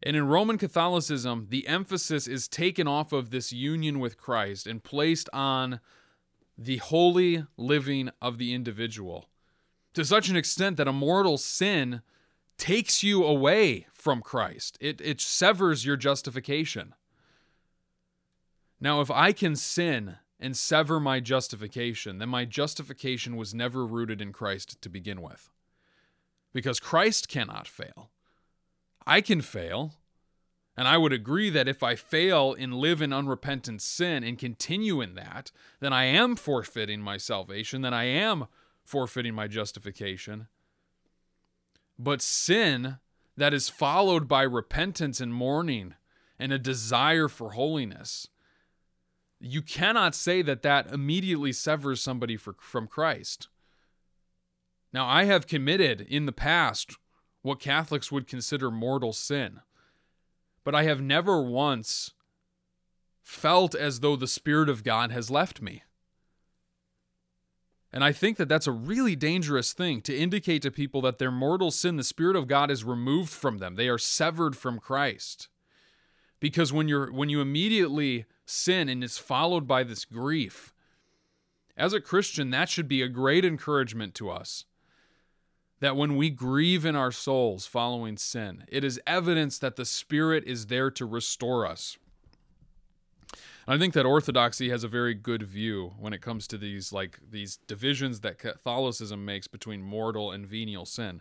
And 0.00 0.16
in 0.16 0.28
Roman 0.28 0.58
Catholicism, 0.58 1.48
the 1.50 1.66
emphasis 1.66 2.28
is 2.28 2.46
taken 2.46 2.86
off 2.86 3.12
of 3.12 3.30
this 3.30 3.52
union 3.52 3.98
with 3.98 4.16
Christ 4.16 4.68
and 4.68 4.82
placed 4.82 5.28
on 5.32 5.80
the 6.56 6.76
holy 6.76 7.44
living 7.56 8.10
of 8.22 8.38
the 8.38 8.54
individual 8.54 9.26
to 9.94 10.04
such 10.04 10.28
an 10.28 10.36
extent 10.36 10.76
that 10.76 10.86
a 10.86 10.92
mortal 10.92 11.38
sin 11.38 12.02
takes 12.58 13.02
you 13.02 13.24
away 13.24 13.86
from 13.92 14.20
Christ, 14.20 14.76
it, 14.80 15.00
it 15.00 15.20
severs 15.20 15.86
your 15.86 15.96
justification. 15.96 16.94
Now, 18.80 19.00
if 19.00 19.10
I 19.10 19.32
can 19.32 19.56
sin 19.56 20.16
and 20.38 20.56
sever 20.56 21.00
my 21.00 21.20
justification, 21.20 22.18
then 22.18 22.28
my 22.28 22.44
justification 22.44 23.36
was 23.36 23.54
never 23.54 23.86
rooted 23.86 24.20
in 24.20 24.32
Christ 24.32 24.80
to 24.82 24.88
begin 24.88 25.22
with. 25.22 25.50
Because 26.52 26.80
Christ 26.80 27.28
cannot 27.28 27.66
fail. 27.66 28.10
I 29.06 29.20
can 29.20 29.40
fail. 29.40 29.94
And 30.76 30.86
I 30.86 30.96
would 30.96 31.12
agree 31.12 31.50
that 31.50 31.66
if 31.66 31.82
I 31.82 31.96
fail 31.96 32.54
and 32.56 32.74
live 32.74 33.02
in 33.02 33.12
unrepentant 33.12 33.82
sin 33.82 34.22
and 34.22 34.38
continue 34.38 35.00
in 35.00 35.16
that, 35.16 35.50
then 35.80 35.92
I 35.92 36.04
am 36.04 36.36
forfeiting 36.36 37.00
my 37.00 37.16
salvation, 37.16 37.82
then 37.82 37.94
I 37.94 38.04
am 38.04 38.46
forfeiting 38.84 39.34
my 39.34 39.48
justification. 39.48 40.46
But 41.98 42.22
sin 42.22 42.98
that 43.36 43.54
is 43.54 43.68
followed 43.68 44.28
by 44.28 44.42
repentance 44.42 45.20
and 45.20 45.32
mourning 45.32 45.94
and 46.38 46.52
a 46.52 46.58
desire 46.58 47.28
for 47.28 47.52
holiness, 47.52 48.28
you 49.40 49.62
cannot 49.62 50.14
say 50.14 50.42
that 50.42 50.62
that 50.62 50.92
immediately 50.92 51.52
severs 51.52 52.00
somebody 52.00 52.36
for, 52.36 52.54
from 52.60 52.86
Christ. 52.86 53.48
Now, 54.92 55.06
I 55.06 55.24
have 55.24 55.46
committed 55.46 56.00
in 56.00 56.26
the 56.26 56.32
past 56.32 56.96
what 57.42 57.60
Catholics 57.60 58.10
would 58.10 58.26
consider 58.26 58.70
mortal 58.70 59.12
sin, 59.12 59.60
but 60.64 60.74
I 60.74 60.84
have 60.84 61.00
never 61.00 61.42
once 61.42 62.12
felt 63.22 63.74
as 63.74 64.00
though 64.00 64.16
the 64.16 64.26
Spirit 64.26 64.68
of 64.68 64.82
God 64.82 65.12
has 65.12 65.30
left 65.30 65.60
me. 65.60 65.82
And 67.98 68.04
I 68.04 68.12
think 68.12 68.36
that 68.36 68.48
that's 68.48 68.68
a 68.68 68.70
really 68.72 69.16
dangerous 69.16 69.72
thing 69.72 70.02
to 70.02 70.16
indicate 70.16 70.62
to 70.62 70.70
people 70.70 71.00
that 71.00 71.18
their 71.18 71.32
mortal 71.32 71.72
sin, 71.72 71.96
the 71.96 72.04
Spirit 72.04 72.36
of 72.36 72.46
God 72.46 72.70
is 72.70 72.84
removed 72.84 73.30
from 73.30 73.58
them. 73.58 73.74
They 73.74 73.88
are 73.88 73.98
severed 73.98 74.56
from 74.56 74.78
Christ. 74.78 75.48
Because 76.38 76.72
when 76.72 76.86
you're 76.86 77.10
when 77.10 77.28
you 77.28 77.40
immediately 77.40 78.26
sin 78.46 78.88
and 78.88 79.02
it's 79.02 79.18
followed 79.18 79.66
by 79.66 79.82
this 79.82 80.04
grief, 80.04 80.72
as 81.76 81.92
a 81.92 82.00
Christian, 82.00 82.50
that 82.50 82.68
should 82.68 82.86
be 82.86 83.02
a 83.02 83.08
great 83.08 83.44
encouragement 83.44 84.14
to 84.14 84.30
us. 84.30 84.64
That 85.80 85.96
when 85.96 86.14
we 86.14 86.30
grieve 86.30 86.84
in 86.84 86.94
our 86.94 87.10
souls 87.10 87.66
following 87.66 88.16
sin, 88.16 88.62
it 88.68 88.84
is 88.84 89.00
evidence 89.08 89.58
that 89.58 89.74
the 89.74 89.84
Spirit 89.84 90.44
is 90.46 90.66
there 90.66 90.92
to 90.92 91.04
restore 91.04 91.66
us. 91.66 91.98
I 93.70 93.76
think 93.76 93.92
that 93.92 94.06
orthodoxy 94.06 94.70
has 94.70 94.82
a 94.82 94.88
very 94.88 95.12
good 95.12 95.42
view 95.42 95.92
when 95.98 96.14
it 96.14 96.22
comes 96.22 96.46
to 96.48 96.56
these 96.56 96.90
like 96.90 97.18
these 97.30 97.58
divisions 97.66 98.20
that 98.20 98.38
Catholicism 98.38 99.26
makes 99.26 99.46
between 99.46 99.82
mortal 99.82 100.32
and 100.32 100.46
venial 100.46 100.86
sin. 100.86 101.20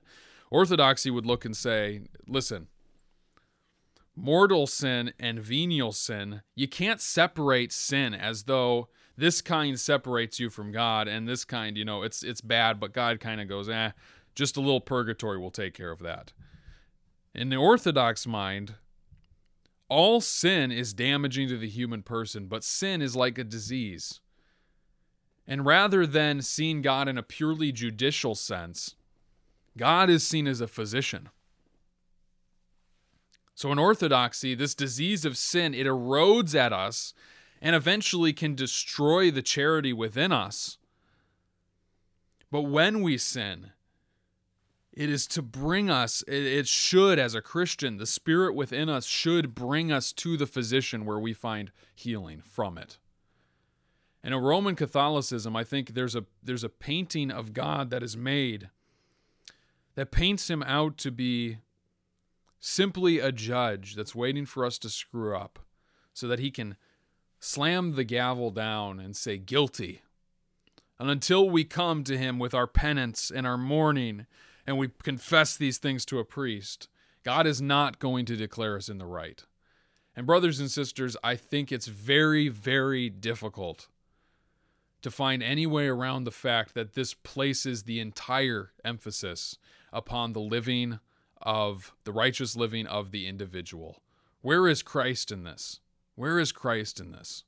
Orthodoxy 0.50 1.12
would 1.12 1.26
look 1.26 1.44
and 1.44 1.58
say, 1.58 2.04
listen, 2.26 2.68
mortal 4.16 4.66
sin 4.66 5.12
and 5.20 5.42
venial 5.42 5.92
sin, 5.92 6.42
you 6.56 6.70
can't 6.70 7.02
separate 7.02 7.74
sin 7.74 8.14
as 8.14 8.44
though 8.44 8.88
this 9.18 9.42
kind 9.42 9.78
separates 9.78 10.40
you 10.40 10.50
from 10.50 10.72
God 10.72 11.10
and 11.10 11.28
this 11.28 11.44
kind, 11.44 11.78
you 11.78 11.84
know, 11.84 12.02
it's 12.02 12.24
it's 12.24 12.40
bad, 12.40 12.80
but 12.80 12.94
God 12.94 13.20
kind 13.20 13.42
of 13.42 13.50
goes, 13.50 13.68
"Eh, 13.68 13.92
just 14.36 14.56
a 14.56 14.62
little 14.62 14.80
purgatory 14.80 15.38
will 15.38 15.52
take 15.52 15.74
care 15.74 15.92
of 15.92 16.00
that." 16.00 16.32
In 17.36 17.50
the 17.50 17.58
orthodox 17.58 18.26
mind, 18.26 18.76
all 19.90 20.20
sin 20.22 20.72
is 20.72 20.94
damaging 20.94 21.48
to 21.50 21.58
the 21.58 21.70
human 21.70 22.04
person, 22.04 22.48
but 22.48 22.64
sin 22.64 23.02
is 23.02 23.16
like 23.16 23.38
a 23.38 23.44
disease. 23.44 24.20
And 25.48 25.66
rather 25.66 26.06
than 26.06 26.42
seeing 26.42 26.82
God 26.82 27.08
in 27.08 27.18
a 27.18 27.24
purely 27.24 27.72
judicial 27.72 28.36
sense, 28.36 28.96
God 29.78 30.10
is 30.10 30.28
seen 30.28 30.48
as 30.48 30.60
a 30.60 30.68
physician. 30.68 31.30
So 33.56 33.72
in 33.72 33.80
orthodoxy, 33.80 34.54
this 34.56 34.76
disease 34.76 35.26
of 35.26 35.38
sin, 35.38 35.74
it 35.74 35.88
erodes 35.88 36.54
at 36.54 36.74
us 36.74 37.14
and 37.62 37.76
eventually 37.76 38.34
can 38.34 38.56
destroy 38.56 39.32
the 39.32 39.42
charity 39.42 39.94
within 39.94 40.32
us. 40.32 40.78
But 42.52 42.64
when 42.64 43.02
we 43.02 43.18
sin, 43.18 43.72
it 44.98 45.12
is 45.12 45.28
to 45.28 45.44
bring 45.44 45.92
us, 45.92 46.24
it 46.28 46.68
should, 46.68 47.20
as 47.20 47.36
a 47.36 47.42
Christian, 47.42 47.98
the 47.98 48.08
Spirit 48.08 48.56
within 48.56 48.90
us 48.90 49.06
should 49.06 49.54
bring 49.54 49.92
us 49.92 50.12
to 50.14 50.36
the 50.36 50.48
physician 50.48 51.06
where 51.06 51.20
we 51.20 51.34
find 51.34 51.72
healing 51.94 52.42
from 52.42 52.80
it. 52.80 52.98
In 54.24 54.34
a 54.34 54.40
Roman 54.40 54.76
Catholicism, 54.76 55.56
I 55.56 55.64
think 55.64 55.94
there's 55.94 56.16
a 56.16 56.26
there's 56.42 56.64
a 56.64 56.70
painting 56.70 57.30
of 57.30 57.54
God 57.54 57.92
that 57.92 58.02
is 58.02 58.18
made 58.18 58.72
that 59.94 60.10
paints 60.10 60.50
him 60.50 60.64
out 60.64 60.98
to 60.98 61.12
be 61.12 61.60
simply 62.60 63.20
a 63.20 63.32
judge 63.32 63.94
that's 63.94 64.16
waiting 64.16 64.48
for 64.48 64.66
us 64.66 64.80
to 64.80 64.90
screw 64.90 65.38
up 65.38 65.60
so 66.12 66.28
that 66.28 66.40
he 66.40 66.50
can 66.50 66.76
slam 67.40 67.94
the 67.94 68.04
gavel 68.04 68.50
down 68.50 69.00
and 69.00 69.16
say 69.16 69.38
guilty. 69.38 70.02
And 70.98 71.12
until 71.12 71.48
we 71.48 71.66
come 71.66 72.04
to 72.06 72.18
him 72.18 72.40
with 72.40 72.56
our 72.56 72.66
penance 72.66 73.30
and 73.30 73.46
our 73.46 73.60
mourning 73.60 74.26
and 74.68 74.78
we 74.78 74.90
confess 75.02 75.56
these 75.56 75.78
things 75.78 76.06
to 76.06 76.20
a 76.20 76.26
priest, 76.26 76.90
God 77.24 77.48
is 77.48 77.62
not 77.62 78.00
going 78.00 78.26
to 78.26 78.36
declare 78.36 78.76
us 78.76 78.90
in 78.90 78.98
the 78.98 79.06
right. 79.06 79.44
And, 80.16 80.28
brothers 80.28 80.60
and 80.60 80.70
sisters, 80.70 81.16
I 81.24 81.36
think 81.36 81.72
it's 81.72 81.88
very, 81.88 82.50
very 82.50 83.10
difficult 83.10 83.88
to 85.02 85.12
find 85.12 85.42
any 85.42 85.66
way 85.66 85.88
around 85.88 86.24
the 86.24 86.32
fact 86.32 86.74
that 86.74 86.96
this 86.96 87.14
places 87.14 87.84
the 87.84 88.00
entire 88.00 88.72
emphasis 88.84 89.58
upon 89.94 90.34
the 90.34 90.42
living 90.42 91.00
of 91.42 91.94
the 92.04 92.12
righteous 92.12 92.56
living 92.56 92.88
of 92.88 93.12
the 93.12 93.28
individual. 93.28 94.02
Where 94.42 94.68
is 94.68 94.82
Christ 94.84 95.32
in 95.32 95.44
this? 95.44 95.80
Where 96.16 96.40
is 96.40 96.52
Christ 96.52 97.00
in 97.00 97.12
this? 97.12 97.44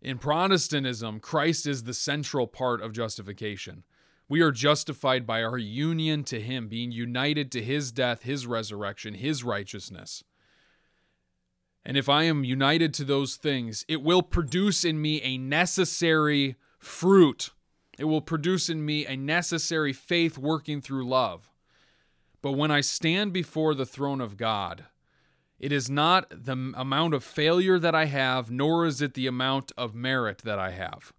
In 0.00 0.18
Protestantism, 0.18 1.18
Christ 1.18 1.66
is 1.66 1.82
the 1.82 1.94
central 1.94 2.46
part 2.46 2.80
of 2.80 2.92
justification. 2.92 3.82
We 4.28 4.40
are 4.40 4.52
justified 4.52 5.26
by 5.26 5.42
our 5.42 5.58
union 5.58 6.24
to 6.24 6.40
Him, 6.40 6.68
being 6.68 6.92
united 6.92 7.52
to 7.52 7.62
His 7.62 7.92
death, 7.92 8.22
His 8.22 8.46
resurrection, 8.46 9.14
His 9.14 9.44
righteousness. 9.44 10.24
And 11.84 11.96
if 11.96 12.08
I 12.08 12.22
am 12.24 12.44
united 12.44 12.94
to 12.94 13.04
those 13.04 13.36
things, 13.36 13.84
it 13.88 14.02
will 14.02 14.22
produce 14.22 14.84
in 14.84 15.02
me 15.02 15.20
a 15.22 15.36
necessary 15.36 16.56
fruit. 16.78 17.50
It 17.98 18.04
will 18.04 18.22
produce 18.22 18.70
in 18.70 18.84
me 18.84 19.06
a 19.06 19.16
necessary 19.16 19.92
faith 19.92 20.38
working 20.38 20.80
through 20.80 21.06
love. 21.06 21.50
But 22.40 22.52
when 22.52 22.70
I 22.70 22.80
stand 22.80 23.32
before 23.32 23.74
the 23.74 23.86
throne 23.86 24.20
of 24.20 24.36
God, 24.36 24.86
it 25.58 25.72
is 25.72 25.88
not 25.88 26.28
the 26.30 26.72
amount 26.74 27.14
of 27.14 27.22
failure 27.22 27.78
that 27.78 27.94
I 27.94 28.06
have, 28.06 28.50
nor 28.50 28.86
is 28.86 29.00
it 29.00 29.14
the 29.14 29.26
amount 29.26 29.72
of 29.76 29.94
merit 29.94 30.38
that 30.38 30.58
I 30.58 30.70
have. 30.70 31.12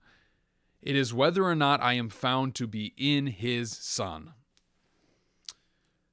It 0.86 0.96
is 0.96 1.16
whether 1.16 1.44
or 1.44 1.56
not 1.56 1.82
I 1.82 1.94
am 1.94 2.10
found 2.10 2.54
to 2.56 2.68
be 2.68 2.94
in 2.96 3.26
his 3.26 3.72
Son. 3.72 4.34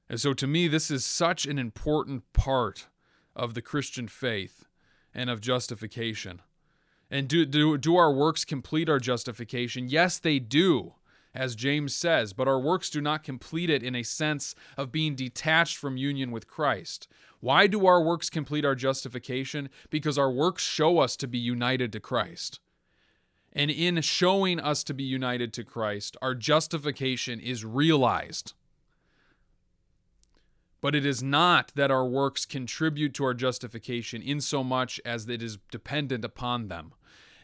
And 0.09 0.19
so 0.19 0.33
to 0.33 0.47
me, 0.47 0.67
this 0.67 0.89
is 0.89 1.05
such 1.05 1.45
an 1.45 1.59
important 1.59 2.23
part 2.33 2.87
of 3.35 3.53
the 3.53 3.61
Christian 3.61 4.07
faith 4.07 4.65
and 5.13 5.29
of 5.29 5.41
justification. 5.41 6.41
And 7.11 7.27
do, 7.27 7.45
do, 7.45 7.77
do 7.77 7.95
our 7.95 8.11
works 8.11 8.43
complete 8.43 8.89
our 8.89 8.97
justification? 8.97 9.89
Yes, 9.89 10.17
they 10.17 10.39
do, 10.39 10.95
as 11.35 11.55
James 11.55 11.95
says, 11.95 12.33
but 12.33 12.47
our 12.47 12.59
works 12.59 12.89
do 12.89 12.99
not 12.99 13.23
complete 13.23 13.69
it 13.69 13.83
in 13.83 13.93
a 13.95 14.01
sense 14.01 14.55
of 14.75 14.91
being 14.91 15.13
detached 15.13 15.77
from 15.77 15.97
union 15.97 16.31
with 16.31 16.47
Christ. 16.47 17.07
Why 17.41 17.67
do 17.67 17.85
our 17.85 18.01
works 18.01 18.31
complete 18.31 18.65
our 18.65 18.75
justification? 18.75 19.69
Because 19.91 20.17
our 20.17 20.31
works 20.31 20.63
show 20.63 20.97
us 20.97 21.15
to 21.17 21.27
be 21.27 21.37
united 21.37 21.91
to 21.91 21.99
Christ. 21.99 22.59
And 23.53 23.69
in 23.69 24.01
showing 24.01 24.59
us 24.59 24.83
to 24.83 24.93
be 24.93 25.03
united 25.03 25.53
to 25.53 25.63
Christ, 25.63 26.17
our 26.21 26.33
justification 26.33 27.39
is 27.39 27.63
realized. 27.63 28.53
But 30.81 30.95
it 30.95 31.05
is 31.05 31.21
not 31.23 31.71
that 31.75 31.91
our 31.91 32.05
works 32.05 32.45
contribute 32.45 33.13
to 33.13 33.23
our 33.23 33.33
justification 33.33 34.21
in 34.21 34.41
so 34.41 34.63
much 34.63 34.99
as 35.05 35.29
it 35.29 35.41
is 35.41 35.59
dependent 35.71 36.25
upon 36.25 36.67
them. 36.67 36.93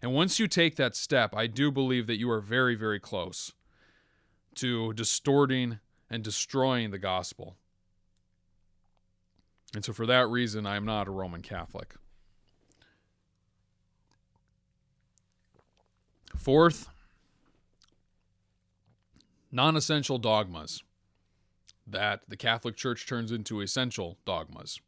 And 0.02 0.14
once 0.14 0.40
you 0.40 0.48
take 0.48 0.76
that 0.76 0.96
step, 0.96 1.36
I 1.36 1.48
do 1.48 1.72
believe 1.72 2.08
that 2.08 2.18
you 2.18 2.30
are 2.32 2.42
very, 2.42 2.76
very 2.76 3.00
close 3.00 3.54
to 4.56 4.94
distorting 4.94 5.80
and 6.10 6.24
destroying 6.24 6.92
the 6.92 6.98
gospel. 6.98 7.56
And 9.76 9.86
so, 9.86 9.94
for 9.94 10.06
that 10.08 10.28
reason, 10.28 10.66
I 10.66 10.76
am 10.76 10.86
not 10.86 11.08
a 11.08 11.12
Roman 11.12 11.42
Catholic. 11.42 11.96
Fourth, 16.40 16.88
non 19.52 19.76
essential 19.76 20.18
dogmas 20.18 20.84
that 21.86 22.22
the 22.30 22.38
Catholic 22.38 22.78
Church 22.78 23.06
turns 23.06 23.30
into 23.30 23.60
essential 23.60 24.18
dogmas. 24.26 24.80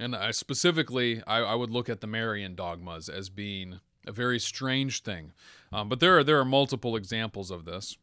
And 0.00 0.16
I 0.16 0.30
specifically, 0.30 1.22
I, 1.26 1.40
I, 1.40 1.54
would 1.54 1.70
look 1.70 1.90
at 1.90 2.00
the 2.00 2.06
Marian 2.06 2.54
dogmas 2.54 3.10
as 3.10 3.28
being 3.28 3.80
a 4.06 4.12
very 4.12 4.38
strange 4.38 5.02
thing. 5.02 5.32
Um, 5.70 5.90
but 5.90 6.00
there 6.00 6.16
are, 6.16 6.24
there 6.24 6.40
are 6.40 6.44
multiple 6.44 6.96
examples 6.96 7.50
of 7.50 7.66
this. 7.66 7.98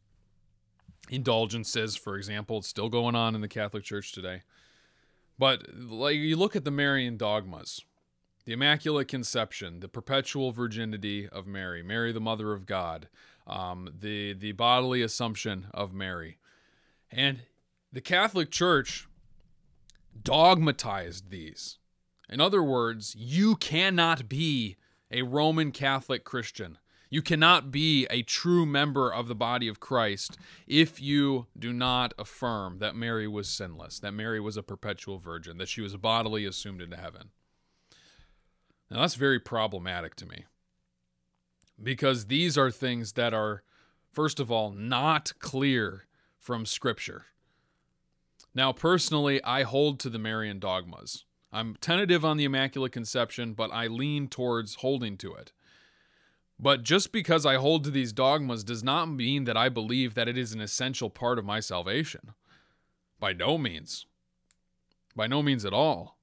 Indulgences, 1.10 1.95
for 1.95 2.17
example, 2.17 2.60
it's 2.60 2.67
still 2.67 2.89
going 2.89 3.15
on 3.15 3.34
in 3.34 3.41
the 3.41 3.47
Catholic 3.47 3.84
Church 3.84 4.12
today. 4.12 4.43
But 5.39 5.63
like 5.73 6.17
you 6.17 6.36
look 6.36 6.56
at 6.56 6.65
the 6.65 6.71
Marian 6.71 7.17
dogmas, 7.17 7.84
the 8.49 8.53
Immaculate 8.53 9.07
Conception, 9.07 9.79
the 9.79 9.88
perpetual 9.88 10.51
virginity 10.51 11.29
of 11.29 11.45
Mary, 11.45 11.83
Mary, 11.83 12.12
the 12.12 12.19
Mother 12.19 12.51
of 12.51 12.65
God, 12.65 13.07
um, 13.45 13.93
the 13.99 14.33
the 14.33 14.53
bodily 14.53 15.03
assumption 15.03 15.67
of 15.71 15.93
Mary, 15.93 16.39
and 17.12 17.41
the 17.93 18.01
Catholic 18.01 18.49
Church 18.49 19.07
dogmatized 20.19 21.29
these. 21.29 21.77
In 22.27 22.41
other 22.41 22.63
words, 22.63 23.15
you 23.15 23.55
cannot 23.55 24.27
be 24.27 24.77
a 25.12 25.21
Roman 25.21 25.71
Catholic 25.71 26.23
Christian. 26.23 26.79
You 27.12 27.21
cannot 27.21 27.69
be 27.69 28.07
a 28.09 28.23
true 28.23 28.65
member 28.65 29.13
of 29.13 29.27
the 29.27 29.35
body 29.35 29.67
of 29.67 29.79
Christ 29.79 30.39
if 30.65 30.99
you 30.99 31.45
do 31.55 31.71
not 31.71 32.15
affirm 32.17 32.79
that 32.79 32.95
Mary 32.95 33.27
was 33.27 33.47
sinless, 33.47 33.99
that 33.99 34.13
Mary 34.13 34.39
was 34.39 34.57
a 34.57 34.63
perpetual 34.63 35.19
virgin, 35.19 35.59
that 35.59 35.69
she 35.69 35.81
was 35.81 35.95
bodily 35.97 36.45
assumed 36.45 36.81
into 36.81 36.97
heaven. 36.97 37.29
Now, 38.89 39.02
that's 39.02 39.15
very 39.15 39.39
problematic 39.39 40.15
to 40.15 40.25
me 40.25 40.45
because 41.82 42.25
these 42.25 42.58
are 42.58 42.71
things 42.71 43.13
that 43.13 43.34
are, 43.34 43.63
first 44.12 44.39
of 44.39 44.52
all, 44.52 44.71
not 44.71 45.34
clear 45.39 46.08
from 46.39 46.65
Scripture. 46.65 47.25
Now, 48.56 48.71
personally, 48.71 49.43
I 49.43 49.63
hold 49.63 49.99
to 49.99 50.10
the 50.10 50.19
Marian 50.19 50.60
dogmas. 50.60 51.25
I'm 51.52 51.75
tentative 51.82 52.25
on 52.25 52.38
the 52.38 52.45
Immaculate 52.45 52.91
Conception, 52.91 53.54
but 53.54 53.71
I 53.71 53.88
lean 53.88 54.28
towards 54.28 54.75
holding 54.75 55.17
to 55.17 55.34
it. 55.34 55.52
But 56.60 56.84
just 56.84 57.12
because 57.12 57.45
I 57.45 57.56
hold 57.56 57.86
to 57.86 57.91
these 57.91 58.12
dogmas 58.12 58.63
does 58.63 58.84
not 58.84 59.06
mean 59.06 59.45
that 59.45 59.56
I 59.56 59.69
believe 59.69 60.13
that 60.15 60.28
it 60.28 60.38
is 60.38 60.52
an 60.52 60.60
essential 60.60 61.10
part 61.10 61.39
of 61.39 61.45
my 61.45 61.60
salvation. 61.60 62.34
By 63.19 63.34
no 63.34 63.58
means. 63.58 64.06
By 65.15 65.28
no 65.28 65.41
means 65.41 65.63
at 65.63 65.73
all. 65.73 66.17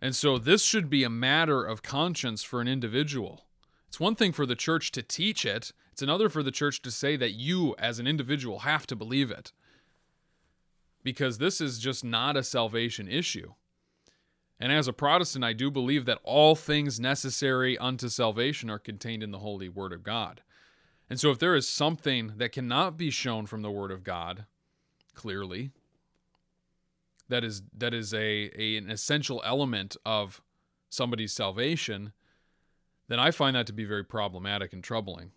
And 0.00 0.14
so 0.14 0.38
this 0.38 0.62
should 0.62 0.90
be 0.90 1.04
a 1.04 1.10
matter 1.10 1.64
of 1.64 1.82
conscience 1.82 2.42
for 2.42 2.60
an 2.60 2.68
individual. 2.68 3.46
It's 3.88 4.00
one 4.00 4.14
thing 4.14 4.32
for 4.32 4.44
the 4.44 4.56
church 4.56 4.90
to 4.92 5.02
teach 5.02 5.44
it, 5.44 5.72
it's 5.92 6.02
another 6.02 6.28
for 6.28 6.42
the 6.42 6.50
church 6.50 6.82
to 6.82 6.90
say 6.90 7.14
that 7.16 7.34
you, 7.34 7.76
as 7.78 8.00
an 8.00 8.06
individual, 8.08 8.60
have 8.60 8.86
to 8.88 8.96
believe 8.96 9.30
it. 9.30 9.52
Because 11.04 11.38
this 11.38 11.60
is 11.60 11.78
just 11.78 12.04
not 12.04 12.36
a 12.36 12.42
salvation 12.42 13.06
issue. 13.06 13.54
And 14.58 14.72
as 14.72 14.88
a 14.88 14.92
Protestant, 14.92 15.44
I 15.44 15.52
do 15.52 15.70
believe 15.70 16.04
that 16.06 16.18
all 16.24 16.56
things 16.56 16.98
necessary 16.98 17.78
unto 17.78 18.08
salvation 18.08 18.70
are 18.70 18.78
contained 18.78 19.22
in 19.22 19.30
the 19.30 19.38
holy 19.38 19.68
Word 19.68 19.92
of 19.92 20.02
God. 20.02 20.42
And 21.08 21.20
so, 21.20 21.30
if 21.30 21.38
there 21.38 21.54
is 21.54 21.68
something 21.68 22.32
that 22.38 22.52
cannot 22.52 22.96
be 22.96 23.10
shown 23.10 23.46
from 23.46 23.62
the 23.62 23.70
Word 23.70 23.90
of 23.90 24.02
God 24.02 24.46
clearly, 25.14 25.70
that 27.28 27.44
is 27.44 27.62
that 27.76 27.94
is 27.94 28.12
a, 28.12 28.50
a 28.56 28.76
an 28.76 28.90
essential 28.90 29.42
element 29.44 29.96
of 30.04 30.42
somebody's 30.90 31.32
salvation, 31.32 32.12
then 33.08 33.18
I 33.18 33.30
find 33.30 33.56
that 33.56 33.66
to 33.66 33.72
be 33.72 33.84
very 33.84 34.04
problematic 34.04 34.72
and 34.72 34.82
troubling. 34.82 35.32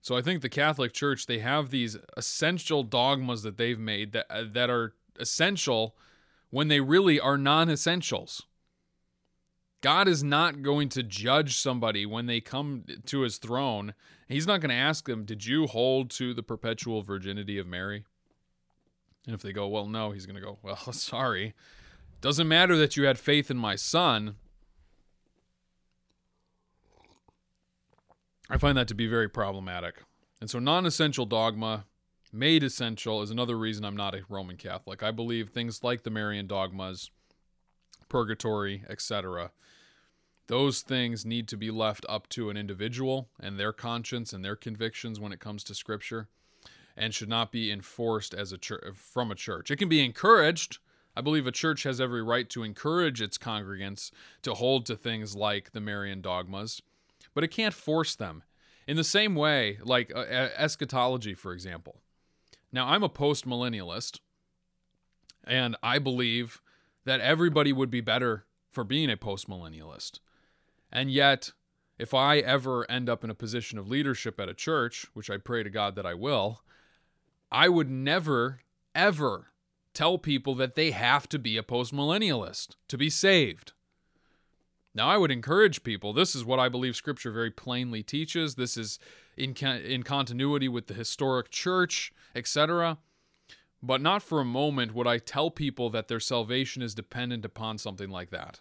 So 0.00 0.16
I 0.16 0.22
think 0.22 0.42
the 0.42 0.48
Catholic 0.48 0.92
Church 0.92 1.26
they 1.26 1.38
have 1.38 1.70
these 1.70 1.96
essential 2.16 2.82
dogmas 2.82 3.42
that 3.42 3.56
they've 3.56 3.78
made 3.78 4.12
that 4.12 4.26
uh, 4.30 4.44
that 4.52 4.70
are 4.70 4.94
essential 5.18 5.96
when 6.50 6.68
they 6.68 6.80
really 6.80 7.18
are 7.18 7.38
non 7.38 7.70
essentials. 7.70 8.42
God 9.80 10.08
is 10.08 10.24
not 10.24 10.62
going 10.62 10.88
to 10.90 11.02
judge 11.02 11.58
somebody 11.58 12.06
when 12.06 12.24
they 12.24 12.40
come 12.40 12.84
to 13.04 13.20
his 13.20 13.36
throne. 13.36 13.92
He's 14.28 14.46
not 14.46 14.60
going 14.60 14.70
to 14.70 14.74
ask 14.74 15.06
them, 15.06 15.26
Did 15.26 15.44
you 15.44 15.66
hold 15.66 16.10
to 16.12 16.32
the 16.32 16.42
perpetual 16.42 17.02
virginity 17.02 17.58
of 17.58 17.66
Mary? 17.66 18.06
And 19.26 19.34
if 19.34 19.42
they 19.42 19.52
go, 19.52 19.66
Well, 19.68 19.86
no, 19.86 20.10
he's 20.10 20.26
going 20.26 20.36
to 20.36 20.42
go, 20.42 20.58
Well, 20.62 20.92
sorry. 20.92 21.54
Doesn't 22.20 22.48
matter 22.48 22.76
that 22.76 22.96
you 22.96 23.04
had 23.04 23.18
faith 23.18 23.50
in 23.50 23.58
my 23.58 23.76
son. 23.76 24.36
I 28.48 28.56
find 28.56 28.76
that 28.78 28.88
to 28.88 28.94
be 28.94 29.06
very 29.06 29.28
problematic. 29.28 30.02
And 30.40 30.50
so, 30.50 30.58
non 30.58 30.86
essential 30.86 31.26
dogma 31.26 31.86
made 32.32 32.62
essential 32.62 33.22
is 33.22 33.30
another 33.30 33.56
reason 33.56 33.84
I'm 33.84 33.96
not 33.96 34.14
a 34.14 34.22
Roman 34.28 34.56
Catholic. 34.56 35.02
I 35.02 35.10
believe 35.10 35.50
things 35.50 35.82
like 35.82 36.02
the 36.02 36.10
Marian 36.10 36.46
dogmas, 36.46 37.10
purgatory, 38.08 38.84
etc. 38.88 39.52
Those 40.46 40.82
things 40.82 41.24
need 41.24 41.48
to 41.48 41.56
be 41.56 41.70
left 41.70 42.04
up 42.08 42.28
to 42.30 42.50
an 42.50 42.56
individual 42.56 43.28
and 43.40 43.58
their 43.58 43.72
conscience 43.72 44.32
and 44.32 44.44
their 44.44 44.56
convictions 44.56 45.18
when 45.18 45.32
it 45.32 45.40
comes 45.40 45.64
to 45.64 45.74
scripture 45.74 46.28
and 46.96 47.14
should 47.14 47.28
not 47.28 47.52
be 47.52 47.70
enforced 47.70 48.34
as 48.34 48.52
a 48.52 48.58
from 48.94 49.30
a 49.30 49.34
church. 49.34 49.70
It 49.70 49.76
can 49.76 49.88
be 49.88 50.04
encouraged. 50.04 50.78
I 51.16 51.20
believe 51.20 51.46
a 51.46 51.52
church 51.52 51.84
has 51.84 52.00
every 52.00 52.22
right 52.22 52.48
to 52.50 52.62
encourage 52.62 53.22
its 53.22 53.38
congregants 53.38 54.10
to 54.42 54.54
hold 54.54 54.86
to 54.86 54.96
things 54.96 55.36
like 55.36 55.72
the 55.72 55.80
Marian 55.80 56.20
dogmas, 56.20 56.82
but 57.34 57.44
it 57.44 57.48
can't 57.48 57.74
force 57.74 58.16
them. 58.16 58.42
In 58.86 58.96
the 58.96 59.04
same 59.04 59.34
way, 59.34 59.78
like 59.82 60.12
uh, 60.14 60.18
eschatology, 60.18 61.34
for 61.34 61.52
example, 61.52 62.00
now, 62.74 62.88
I'm 62.88 63.04
a 63.04 63.08
postmillennialist, 63.08 64.18
and 65.44 65.76
I 65.80 66.00
believe 66.00 66.60
that 67.04 67.20
everybody 67.20 67.72
would 67.72 67.88
be 67.88 68.00
better 68.00 68.46
for 68.68 68.82
being 68.82 69.08
a 69.12 69.16
postmillennialist. 69.16 70.18
And 70.90 71.08
yet, 71.08 71.52
if 72.00 72.12
I 72.12 72.38
ever 72.38 72.90
end 72.90 73.08
up 73.08 73.22
in 73.22 73.30
a 73.30 73.34
position 73.34 73.78
of 73.78 73.86
leadership 73.86 74.40
at 74.40 74.48
a 74.48 74.54
church, 74.54 75.06
which 75.14 75.30
I 75.30 75.36
pray 75.36 75.62
to 75.62 75.70
God 75.70 75.94
that 75.94 76.04
I 76.04 76.14
will, 76.14 76.62
I 77.50 77.68
would 77.68 77.90
never, 77.90 78.60
ever 78.94 79.48
tell 79.92 80.18
people 80.18 80.54
that 80.56 80.74
they 80.74 80.90
have 80.90 81.28
to 81.28 81.38
be 81.38 81.56
a 81.56 81.62
postmillennialist 81.62 82.76
to 82.88 82.98
be 82.98 83.08
saved. 83.08 83.72
Now, 84.94 85.08
I 85.08 85.16
would 85.16 85.30
encourage 85.30 85.82
people. 85.82 86.12
This 86.12 86.34
is 86.34 86.44
what 86.44 86.60
I 86.60 86.68
believe 86.68 86.94
Scripture 86.94 87.32
very 87.32 87.50
plainly 87.50 88.02
teaches. 88.02 88.54
This 88.54 88.76
is 88.76 88.98
in, 89.36 89.54
in 89.54 90.04
continuity 90.04 90.68
with 90.68 90.86
the 90.86 90.94
historic 90.94 91.50
church, 91.50 92.12
etc. 92.34 92.98
But 93.82 94.00
not 94.00 94.22
for 94.22 94.40
a 94.40 94.44
moment 94.44 94.94
would 94.94 95.06
I 95.06 95.18
tell 95.18 95.50
people 95.50 95.90
that 95.90 96.08
their 96.08 96.20
salvation 96.20 96.80
is 96.80 96.94
dependent 96.94 97.44
upon 97.44 97.78
something 97.78 98.08
like 98.08 98.30
that. 98.30 98.60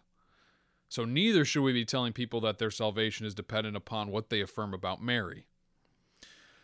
So 0.89 1.05
neither 1.05 1.45
should 1.45 1.63
we 1.63 1.73
be 1.73 1.85
telling 1.85 2.13
people 2.13 2.41
that 2.41 2.57
their 2.57 2.71
salvation 2.71 3.25
is 3.25 3.33
dependent 3.33 3.75
upon 3.75 4.09
what 4.09 4.29
they 4.29 4.41
affirm 4.41 4.73
about 4.73 5.01
Mary. 5.01 5.45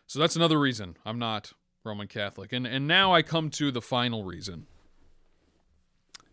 So 0.08 0.20
that's 0.20 0.36
another 0.36 0.60
reason 0.60 0.98
I'm 1.06 1.20
not 1.20 1.54
Roman 1.84 2.08
Catholic. 2.08 2.54
And 2.54 2.68
and 2.68 2.88
now 2.88 3.13
I 3.13 3.22
come 3.22 3.50
to 3.52 3.72
the 3.72 3.82
final 3.82 4.24
reason. 4.24 4.68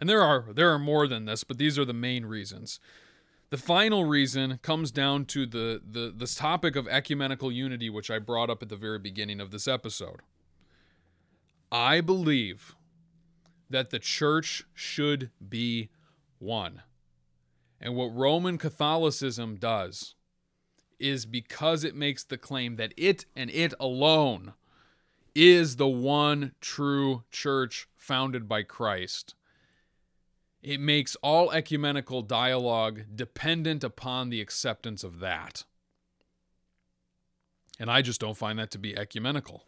And 0.01 0.09
there 0.09 0.23
are 0.23 0.47
there 0.53 0.71
are 0.71 0.79
more 0.79 1.07
than 1.07 1.25
this, 1.25 1.45
but 1.45 1.59
these 1.59 1.79
are 1.79 1.85
the 1.85 1.95
main 1.95 2.27
reasons. 2.27 2.81
The 3.51 3.57
final 3.57 4.05
reason 4.05 4.59
comes 4.63 4.91
down 4.91 5.25
to 5.27 5.47
the, 5.47 5.81
the 5.89 6.13
this 6.15 6.35
topic 6.35 6.75
of 6.75 6.89
ecumenical 6.89 7.53
unity, 7.53 7.89
which 7.89 8.11
I 8.11 8.19
brought 8.19 8.51
up 8.51 8.63
at 8.63 8.69
the 8.69 8.77
very 8.77 8.99
beginning 8.99 9.41
of 9.41 9.51
this 9.51 9.69
episode. 9.69 10.21
I 11.71 12.01
believe 12.01 12.75
that 13.71 13.91
the 13.91 13.99
church 13.99 14.65
should 14.75 15.31
be 15.47 15.91
one. 16.39 16.83
And 17.81 17.95
what 17.95 18.15
Roman 18.15 18.59
Catholicism 18.59 19.57
does 19.57 20.15
is 20.99 21.27
because 21.27 21.85
it 21.85 21.95
makes 21.95 22.25
the 22.25 22.39
claim 22.39 22.77
that 22.77 22.95
it 22.97 23.27
and 23.35 23.51
it 23.51 23.75
alone 23.79 24.55
is 25.37 25.77
the 25.77 25.87
one 25.87 26.53
true 26.61 27.23
church 27.31 27.87
founded 27.95 28.49
by 28.49 28.63
Christ 28.63 29.37
it 30.67 30.81
makes 30.81 31.15
all 31.23 31.53
ecumenical 31.53 32.23
dialogue 32.23 33.03
dependent 33.15 33.85
upon 33.85 34.31
the 34.31 34.41
acceptance 34.41 35.05
of 35.05 35.21
that. 35.21 35.63
And 37.79 37.89
I 37.89 38.03
just 38.03 38.21
don't 38.21 38.37
find 38.37 38.59
that 38.59 38.73
to 38.73 38.79
be 38.79 38.99
ecumenical. 38.99 39.63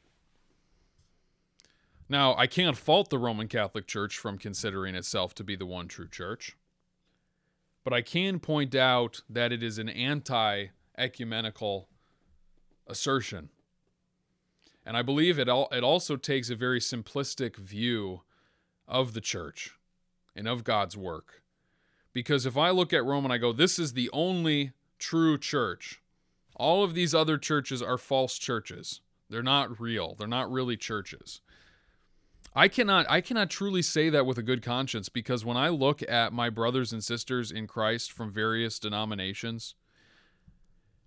Now, 2.08 2.34
I 2.36 2.48
can't 2.48 2.76
fault 2.76 3.10
the 3.10 3.18
Roman 3.18 3.46
Catholic 3.46 3.86
Church 3.86 4.18
from 4.18 4.38
considering 4.38 4.96
itself 4.96 5.36
to 5.36 5.44
be 5.44 5.54
the 5.54 5.66
one 5.66 5.86
true 5.86 6.08
church, 6.08 6.56
but 7.84 7.92
I 7.92 8.02
can 8.02 8.40
point 8.40 8.74
out 8.74 9.20
that 9.30 9.52
it 9.52 9.62
is 9.62 9.78
an 9.78 9.88
anti 9.88 10.66
ecumenical 10.96 11.88
assertion. 12.88 13.50
And 14.88 14.96
I 14.96 15.02
believe 15.02 15.38
it, 15.38 15.48
it 15.48 15.84
also 15.84 16.16
takes 16.16 16.48
a 16.48 16.56
very 16.56 16.80
simplistic 16.80 17.56
view 17.56 18.22
of 18.88 19.12
the 19.12 19.20
church 19.20 19.72
and 20.34 20.48
of 20.48 20.64
God's 20.64 20.96
work. 20.96 21.42
Because 22.14 22.46
if 22.46 22.56
I 22.56 22.70
look 22.70 22.94
at 22.94 23.04
Rome 23.04 23.24
and 23.24 23.32
I 23.32 23.36
go, 23.36 23.52
this 23.52 23.78
is 23.78 23.92
the 23.92 24.08
only 24.14 24.72
true 24.98 25.36
church, 25.36 26.00
all 26.56 26.82
of 26.82 26.94
these 26.94 27.14
other 27.14 27.36
churches 27.36 27.82
are 27.82 27.98
false 27.98 28.38
churches. 28.38 29.02
They're 29.28 29.42
not 29.42 29.78
real. 29.78 30.14
They're 30.18 30.26
not 30.26 30.50
really 30.50 30.78
churches. 30.78 31.42
I 32.54 32.68
cannot 32.68 33.04
I 33.10 33.20
cannot 33.20 33.50
truly 33.50 33.82
say 33.82 34.08
that 34.08 34.24
with 34.24 34.38
a 34.38 34.42
good 34.42 34.62
conscience 34.62 35.10
because 35.10 35.44
when 35.44 35.58
I 35.58 35.68
look 35.68 36.02
at 36.08 36.32
my 36.32 36.48
brothers 36.48 36.94
and 36.94 37.04
sisters 37.04 37.50
in 37.50 37.66
Christ 37.66 38.10
from 38.10 38.30
various 38.30 38.78
denominations 38.78 39.74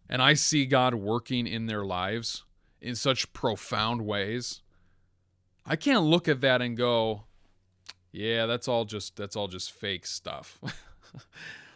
and 0.08 0.22
I 0.22 0.36
see 0.36 0.68
God 0.68 0.94
working 0.94 1.48
in 1.48 1.66
their 1.66 1.84
lives 1.84 2.44
in 2.82 2.96
such 2.96 3.32
profound 3.34 4.06
ways, 4.06 4.62
I 5.66 5.76
can't 5.76 6.04
look 6.04 6.28
at 6.28 6.42
that 6.42 6.62
and 6.62 6.76
go, 6.76 7.24
yeah, 8.12 8.46
that's 8.46 8.68
all 8.68 8.86
just 8.86 9.16
that's 9.16 9.36
all 9.36 9.48
just 9.48 9.72
fake 9.72 10.06
stuff. 10.06 10.60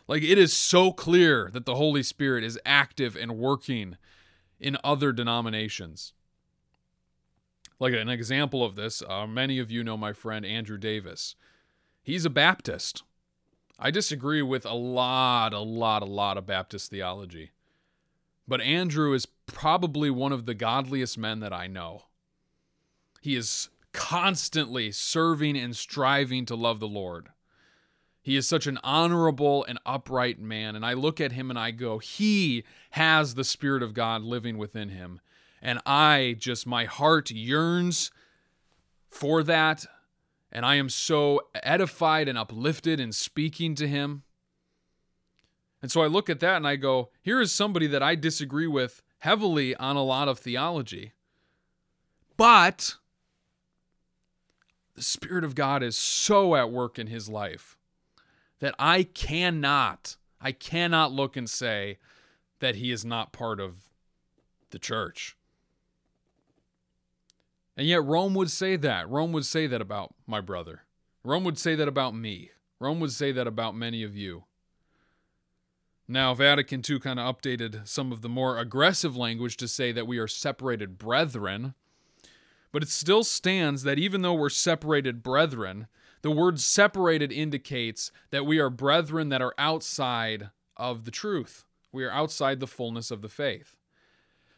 Like 0.08 0.24
it 0.24 0.38
is 0.38 0.54
so 0.54 0.92
clear 0.92 1.50
that 1.52 1.66
the 1.66 1.76
Holy 1.76 2.04
Spirit 2.04 2.44
is 2.44 2.60
active 2.66 3.16
and 3.16 3.38
working 3.38 3.98
in 4.60 4.78
other 4.84 5.12
denominations. 5.12 6.14
Like 7.80 7.94
an 7.94 8.10
example 8.10 8.64
of 8.64 8.76
this, 8.76 9.02
uh, 9.08 9.28
many 9.28 9.60
of 9.60 9.72
you 9.72 9.84
know 9.84 9.98
my 9.98 10.14
friend 10.14 10.46
Andrew 10.46 10.78
Davis. 10.78 11.36
He's 12.02 12.24
a 12.24 12.30
Baptist. 12.30 13.04
I 13.78 13.92
disagree 13.92 14.42
with 14.42 14.66
a 14.66 14.76
lot, 14.76 15.54
a 15.54 15.60
lot, 15.60 16.02
a 16.02 16.06
lot 16.06 16.38
of 16.38 16.46
Baptist 16.46 16.92
theology. 16.92 17.52
But 18.48 18.62
Andrew 18.62 19.14
is 19.14 19.28
probably 19.46 20.10
one 20.10 20.32
of 20.32 20.46
the 20.46 20.54
godliest 20.54 21.18
men 21.18 21.40
that 21.40 21.54
I 21.54 21.68
know. 21.68 22.04
He 23.22 23.36
is 23.36 23.70
constantly 23.94 24.92
serving 24.92 25.58
and 25.58 25.76
striving 25.76 26.46
to 26.46 26.56
love 26.56 26.80
the 26.80 26.88
Lord. 26.88 27.30
He 28.22 28.36
is 28.36 28.48
such 28.48 28.66
an 28.66 28.80
honorable 28.84 29.64
and 29.66 29.80
upright 29.86 30.40
man. 30.40 30.76
And 30.76 30.86
I 30.86 30.94
look 30.94 31.22
at 31.22 31.34
him 31.34 31.50
and 31.50 31.60
I 31.60 31.72
go, 31.72 32.00
He 32.00 32.64
has 32.92 33.36
the 33.36 33.44
Spirit 33.44 33.84
of 33.84 33.94
God 33.94 34.24
living 34.24 34.58
within 34.58 34.90
him. 34.90 35.22
And 35.62 35.80
I 35.86 36.36
just, 36.40 36.66
my 36.66 36.86
heart 36.86 37.32
yearns 37.32 38.12
for 39.08 39.44
that. 39.44 39.86
And 40.52 40.66
I 40.66 40.76
am 40.76 40.90
so 40.90 41.42
edified 41.64 42.28
and 42.28 42.38
uplifted 42.38 43.00
in 43.00 43.12
speaking 43.12 43.76
to 43.76 43.88
him. 43.88 44.24
And 45.82 45.92
so 45.92 46.02
I 46.02 46.08
look 46.08 46.30
at 46.30 46.40
that 46.40 46.56
and 46.56 46.68
I 46.68 46.78
go, 46.78 47.10
here 47.22 47.40
is 47.40 47.52
somebody 47.52 47.88
that 47.88 48.02
I 48.02 48.16
disagree 48.16 48.68
with 48.68 49.04
heavily 49.26 49.76
on 49.78 49.96
a 49.96 50.04
lot 50.04 50.28
of 50.28 50.38
theology. 50.38 51.12
But 52.38 52.94
the 54.94 55.02
Spirit 55.02 55.44
of 55.44 55.56
God 55.56 55.82
is 55.82 55.98
so 55.98 56.56
at 56.56 56.70
work 56.70 57.00
in 57.00 57.08
his 57.08 57.28
life 57.28 57.76
that 58.60 58.76
I 58.78 59.02
cannot, 59.02 60.18
I 60.40 60.52
cannot 60.52 61.12
look 61.12 61.36
and 61.36 61.50
say 61.50 61.98
that 62.60 62.76
he 62.76 62.92
is 62.92 63.04
not 63.04 63.34
part 63.34 63.60
of 63.60 63.78
the 64.70 64.78
church. 64.78 65.36
And 67.76 67.88
yet, 67.88 68.04
Rome 68.06 68.36
would 68.36 68.52
say 68.52 68.76
that. 68.76 69.10
Rome 69.10 69.32
would 69.32 69.46
say 69.48 69.66
that 69.66 69.82
about 69.82 70.14
my 70.28 70.40
brother. 70.40 70.84
Rome 71.24 71.44
would 71.46 71.58
say 71.58 71.74
that 71.74 71.88
about 71.88 72.14
me. 72.14 72.52
Rome 72.80 73.00
would 73.00 73.12
say 73.12 73.32
that 73.32 73.48
about 73.48 73.76
many 73.76 74.04
of 74.04 74.16
you. 74.16 74.44
Now, 76.08 76.34
Vatican 76.36 76.84
II 76.88 77.00
kind 77.00 77.20
of 77.20 77.36
updated 77.36 77.88
some 77.88 78.12
of 78.12 78.22
the 78.22 78.30
more 78.30 78.60
aggressive 78.60 79.18
language 79.18 79.58
to 79.58 79.68
say 79.68 79.92
that 79.92 80.06
we 80.06 80.20
are 80.20 80.28
separated 80.28 80.98
brethren. 81.00 81.74
But 82.72 82.84
it 82.84 82.90
still 82.90 83.24
stands 83.24 83.84
that 83.84 83.98
even 83.98 84.22
though 84.22 84.34
we're 84.34 84.50
separated 84.50 85.24
brethren, 85.24 85.88
the 86.22 86.32
word 86.32 86.60
separated 86.60 87.32
indicates 87.32 88.12
that 88.30 88.46
we 88.46 88.60
are 88.60 88.70
brethren 88.70 89.30
that 89.30 89.42
are 89.42 89.56
outside 89.58 90.50
of 90.78 91.06
the 91.06 91.12
truth. 91.12 91.66
We 91.92 92.04
are 92.04 92.12
outside 92.12 92.60
the 92.60 92.68
fullness 92.68 93.10
of 93.10 93.22
the 93.22 93.30
faith. 93.30 93.78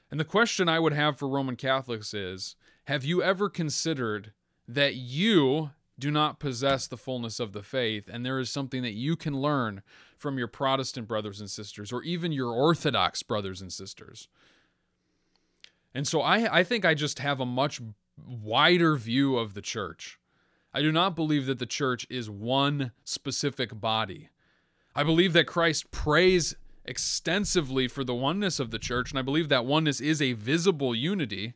And 0.10 0.20
the 0.20 0.26
question 0.26 0.68
I 0.68 0.80
would 0.80 0.94
have 0.94 1.18
for 1.18 1.30
Roman 1.30 1.56
Catholics 1.56 2.14
is 2.14 2.56
have 2.86 3.06
you 3.06 3.22
ever 3.22 3.50
considered 3.50 4.32
that 4.68 4.96
you 4.96 5.72
do 6.00 6.12
not 6.12 6.40
possess 6.40 6.88
the 6.88 6.98
fullness 6.98 7.40
of 7.40 7.54
the 7.54 7.64
faith, 7.64 8.10
and 8.12 8.26
there 8.26 8.40
is 8.40 8.50
something 8.50 8.82
that 8.84 8.94
you 8.94 9.16
can 9.16 9.40
learn 9.42 9.82
from 10.16 10.38
your 10.38 10.48
Protestant 10.48 11.08
brothers 11.08 11.40
and 11.40 11.50
sisters, 11.50 11.92
or 11.92 12.04
even 12.04 12.32
your 12.32 12.52
Orthodox 12.54 13.24
brothers 13.24 13.62
and 13.62 13.74
sisters? 13.74 14.28
And 15.94 16.08
so 16.08 16.22
I, 16.22 16.60
I 16.60 16.64
think 16.64 16.86
I 16.86 16.94
just 16.94 17.20
have 17.20 17.40
a 17.40 17.46
much 17.46 17.82
wider 18.18 18.96
view 18.96 19.38
of 19.38 19.54
the 19.54 19.62
church. 19.62 20.20
I 20.74 20.82
do 20.82 20.92
not 20.92 21.16
believe 21.16 21.46
that 21.48 21.60
the 21.60 21.66
church 21.66 22.06
is 22.10 22.30
one 22.30 22.92
specific 23.04 23.80
body. 23.80 24.30
I 24.96 25.04
believe 25.04 25.34
that 25.34 25.48
Christ 25.48 25.90
prays 25.92 26.56
extensively 26.86 27.88
for 27.88 28.04
the 28.04 28.14
oneness 28.14 28.60
of 28.60 28.72
the 28.72 28.80
church, 28.80 29.12
and 29.12 29.20
I 29.20 29.24
believe 29.24 29.50
that 29.50 29.66
oneness 29.66 30.00
is 30.00 30.22
a 30.22 30.34
visible 30.34 30.94
unity. 30.94 31.54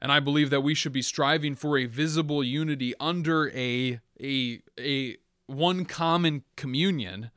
And 0.00 0.12
I 0.12 0.20
believe 0.20 0.50
that 0.50 0.60
we 0.60 0.74
should 0.74 0.92
be 0.92 1.02
striving 1.02 1.54
for 1.54 1.76
a 1.76 1.86
visible 1.86 2.44
unity 2.44 2.94
under 3.00 3.50
a 3.50 4.00
a 4.20 4.62
a 4.78 5.16
one 5.46 5.84
common 5.84 6.44
communion. 6.56 7.30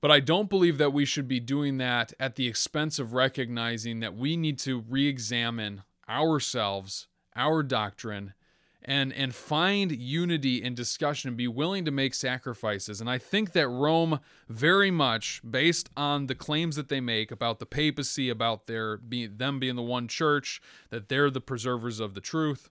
But 0.00 0.10
I 0.10 0.20
don't 0.20 0.48
believe 0.48 0.78
that 0.78 0.92
we 0.92 1.04
should 1.04 1.26
be 1.26 1.40
doing 1.40 1.78
that 1.78 2.12
at 2.20 2.36
the 2.36 2.46
expense 2.46 2.98
of 2.98 3.14
recognizing 3.14 4.00
that 4.00 4.14
we 4.14 4.36
need 4.36 4.58
to 4.60 4.84
re-examine 4.88 5.82
ourselves, 6.08 7.08
our 7.34 7.64
doctrine, 7.64 8.34
and 8.82 9.12
and 9.12 9.34
find 9.34 9.92
unity 9.92 10.62
in 10.62 10.74
discussion 10.74 11.28
and 11.28 11.36
be 11.36 11.48
willing 11.48 11.84
to 11.84 11.90
make 11.90 12.14
sacrifices. 12.14 13.00
And 13.00 13.10
i 13.10 13.18
think 13.18 13.52
that 13.52 13.68
rome 13.68 14.20
very 14.48 14.90
much 14.90 15.40
based 15.48 15.90
on 15.96 16.26
the 16.26 16.34
claims 16.34 16.76
that 16.76 16.88
they 16.88 17.00
make 17.00 17.30
about 17.30 17.58
the 17.58 17.66
papacy 17.66 18.28
about 18.28 18.66
their 18.66 18.96
being 18.96 19.36
them 19.36 19.58
being 19.58 19.76
the 19.76 19.82
one 19.82 20.08
church 20.08 20.60
that 20.90 21.08
they're 21.08 21.30
the 21.30 21.40
preservers 21.40 22.00
of 22.00 22.14
the 22.14 22.20
truth 22.20 22.70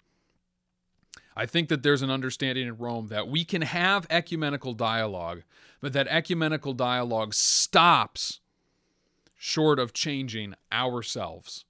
i 1.36 1.45
think 1.45 1.70
that 1.70 1.84
there's 1.84 2.01
an 2.01 2.10
understanding 2.10 2.68
in 2.68 2.78
rome 2.78 3.08
that 3.08 3.28
we 3.28 3.45
can 3.45 3.62
have 3.62 4.08
ecumenical 4.10 4.74
dialogue 4.74 5.43
but 5.82 5.93
that 5.93 6.08
ecumenical 6.08 6.74
dialogue 6.74 7.34
stops 7.34 8.39
short 9.38 9.80
of 9.80 9.93
changing 9.93 10.55
ourselves 10.72 11.66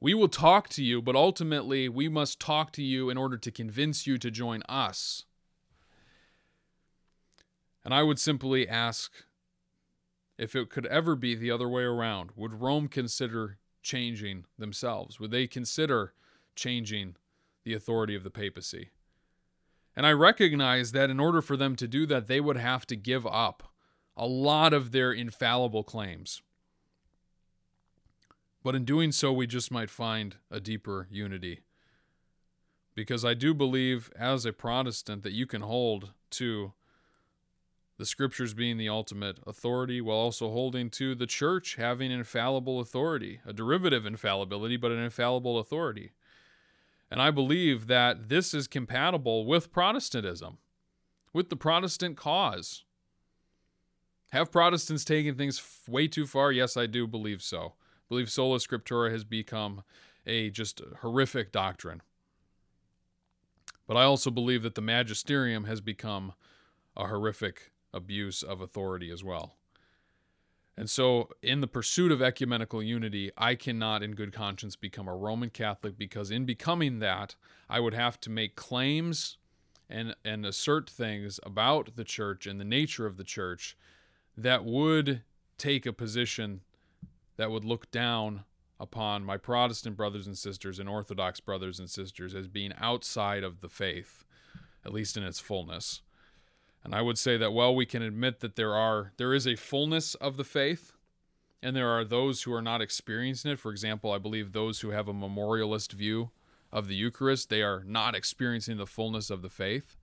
we 0.00 0.14
will 0.14 0.28
talk 0.28 0.68
to 0.70 0.82
you, 0.82 1.02
but 1.02 1.14
ultimately 1.14 1.88
we 1.88 2.08
must 2.08 2.40
talk 2.40 2.72
to 2.72 2.82
you 2.82 3.10
in 3.10 3.18
order 3.18 3.36
to 3.36 3.50
convince 3.50 4.06
you 4.06 4.16
to 4.18 4.30
join 4.30 4.62
us. 4.68 5.24
And 7.84 7.92
I 7.92 8.02
would 8.02 8.18
simply 8.18 8.68
ask 8.68 9.12
if 10.38 10.56
it 10.56 10.70
could 10.70 10.86
ever 10.86 11.14
be 11.14 11.34
the 11.34 11.50
other 11.50 11.68
way 11.68 11.82
around. 11.82 12.30
Would 12.34 12.60
Rome 12.60 12.88
consider 12.88 13.58
changing 13.82 14.46
themselves? 14.58 15.20
Would 15.20 15.30
they 15.30 15.46
consider 15.46 16.14
changing 16.54 17.16
the 17.64 17.74
authority 17.74 18.14
of 18.14 18.24
the 18.24 18.30
papacy? 18.30 18.90
And 19.94 20.06
I 20.06 20.12
recognize 20.12 20.92
that 20.92 21.10
in 21.10 21.20
order 21.20 21.42
for 21.42 21.56
them 21.56 21.76
to 21.76 21.86
do 21.86 22.06
that, 22.06 22.26
they 22.26 22.40
would 22.40 22.56
have 22.56 22.86
to 22.86 22.96
give 22.96 23.26
up 23.26 23.70
a 24.16 24.26
lot 24.26 24.72
of 24.72 24.92
their 24.92 25.12
infallible 25.12 25.84
claims. 25.84 26.42
But 28.62 28.74
in 28.74 28.84
doing 28.84 29.12
so, 29.12 29.32
we 29.32 29.46
just 29.46 29.70
might 29.70 29.90
find 29.90 30.36
a 30.50 30.60
deeper 30.60 31.08
unity. 31.10 31.60
Because 32.94 33.24
I 33.24 33.34
do 33.34 33.54
believe, 33.54 34.10
as 34.18 34.44
a 34.44 34.52
Protestant, 34.52 35.22
that 35.22 35.32
you 35.32 35.46
can 35.46 35.62
hold 35.62 36.12
to 36.30 36.72
the 37.96 38.04
scriptures 38.04 38.54
being 38.54 38.76
the 38.76 38.88
ultimate 38.88 39.38
authority 39.46 40.00
while 40.00 40.16
also 40.16 40.50
holding 40.50 40.90
to 40.90 41.14
the 41.14 41.26
church 41.26 41.76
having 41.76 42.10
infallible 42.10 42.80
authority, 42.80 43.40
a 43.46 43.52
derivative 43.52 44.04
infallibility, 44.06 44.76
but 44.76 44.90
an 44.90 44.98
infallible 44.98 45.58
authority. 45.58 46.12
And 47.10 47.20
I 47.20 47.30
believe 47.30 47.86
that 47.88 48.28
this 48.28 48.54
is 48.54 48.66
compatible 48.66 49.44
with 49.44 49.72
Protestantism, 49.72 50.58
with 51.32 51.48
the 51.48 51.56
Protestant 51.56 52.16
cause. 52.16 52.84
Have 54.32 54.52
Protestants 54.52 55.04
taken 55.04 55.34
things 55.34 55.62
way 55.88 56.08
too 56.08 56.26
far? 56.26 56.52
Yes, 56.52 56.76
I 56.76 56.86
do 56.86 57.06
believe 57.06 57.42
so 57.42 57.74
believe 58.10 58.30
sola 58.30 58.58
scriptura 58.58 59.10
has 59.10 59.24
become 59.24 59.82
a 60.26 60.50
just 60.50 60.82
horrific 61.00 61.52
doctrine. 61.52 62.02
But 63.86 63.96
I 63.96 64.02
also 64.02 64.30
believe 64.30 64.62
that 64.62 64.74
the 64.74 64.82
magisterium 64.82 65.64
has 65.64 65.80
become 65.80 66.34
a 66.96 67.06
horrific 67.06 67.72
abuse 67.94 68.42
of 68.42 68.60
authority 68.60 69.10
as 69.10 69.24
well. 69.24 69.54
And 70.76 70.88
so, 70.88 71.28
in 71.42 71.60
the 71.60 71.66
pursuit 71.66 72.10
of 72.10 72.22
ecumenical 72.22 72.82
unity, 72.82 73.30
I 73.36 73.54
cannot, 73.54 74.02
in 74.02 74.12
good 74.12 74.32
conscience, 74.32 74.76
become 74.76 75.08
a 75.08 75.16
Roman 75.16 75.50
Catholic 75.50 75.98
because, 75.98 76.30
in 76.30 76.46
becoming 76.46 77.00
that, 77.00 77.34
I 77.68 77.80
would 77.80 77.92
have 77.92 78.20
to 78.20 78.30
make 78.30 78.56
claims 78.56 79.36
and, 79.90 80.16
and 80.24 80.46
assert 80.46 80.88
things 80.88 81.38
about 81.42 81.96
the 81.96 82.04
church 82.04 82.46
and 82.46 82.58
the 82.58 82.64
nature 82.64 83.06
of 83.06 83.18
the 83.18 83.24
church 83.24 83.76
that 84.36 84.64
would 84.64 85.22
take 85.58 85.84
a 85.84 85.92
position 85.92 86.62
that 87.40 87.50
would 87.50 87.64
look 87.64 87.90
down 87.90 88.44
upon 88.78 89.24
my 89.24 89.38
Protestant 89.38 89.96
brothers 89.96 90.26
and 90.26 90.36
sisters 90.36 90.78
and 90.78 90.90
Orthodox 90.90 91.40
brothers 91.40 91.78
and 91.78 91.88
sisters 91.88 92.34
as 92.34 92.48
being 92.48 92.74
outside 92.78 93.42
of 93.42 93.62
the 93.62 93.68
faith, 93.70 94.26
at 94.84 94.92
least 94.92 95.16
in 95.16 95.22
its 95.22 95.40
fullness. 95.40 96.02
And 96.84 96.94
I 96.94 97.00
would 97.00 97.16
say 97.16 97.38
that 97.38 97.54
while 97.54 97.74
we 97.74 97.86
can 97.86 98.02
admit 98.02 98.40
that 98.40 98.56
there 98.56 98.74
are 98.74 99.12
there 99.16 99.32
is 99.32 99.46
a 99.46 99.56
fullness 99.56 100.14
of 100.16 100.36
the 100.36 100.44
faith, 100.44 100.92
and 101.62 101.74
there 101.74 101.88
are 101.88 102.04
those 102.04 102.42
who 102.42 102.52
are 102.52 102.60
not 102.60 102.82
experiencing 102.82 103.52
it. 103.52 103.58
For 103.58 103.70
example, 103.70 104.12
I 104.12 104.18
believe 104.18 104.52
those 104.52 104.80
who 104.80 104.90
have 104.90 105.08
a 105.08 105.14
memorialist 105.14 105.92
view 105.92 106.32
of 106.70 106.88
the 106.88 106.94
Eucharist, 106.94 107.48
they 107.48 107.62
are 107.62 107.82
not 107.86 108.14
experiencing 108.14 108.76
the 108.76 108.86
fullness 108.86 109.30
of 109.30 109.40
the 109.40 109.48
faith. 109.48 109.96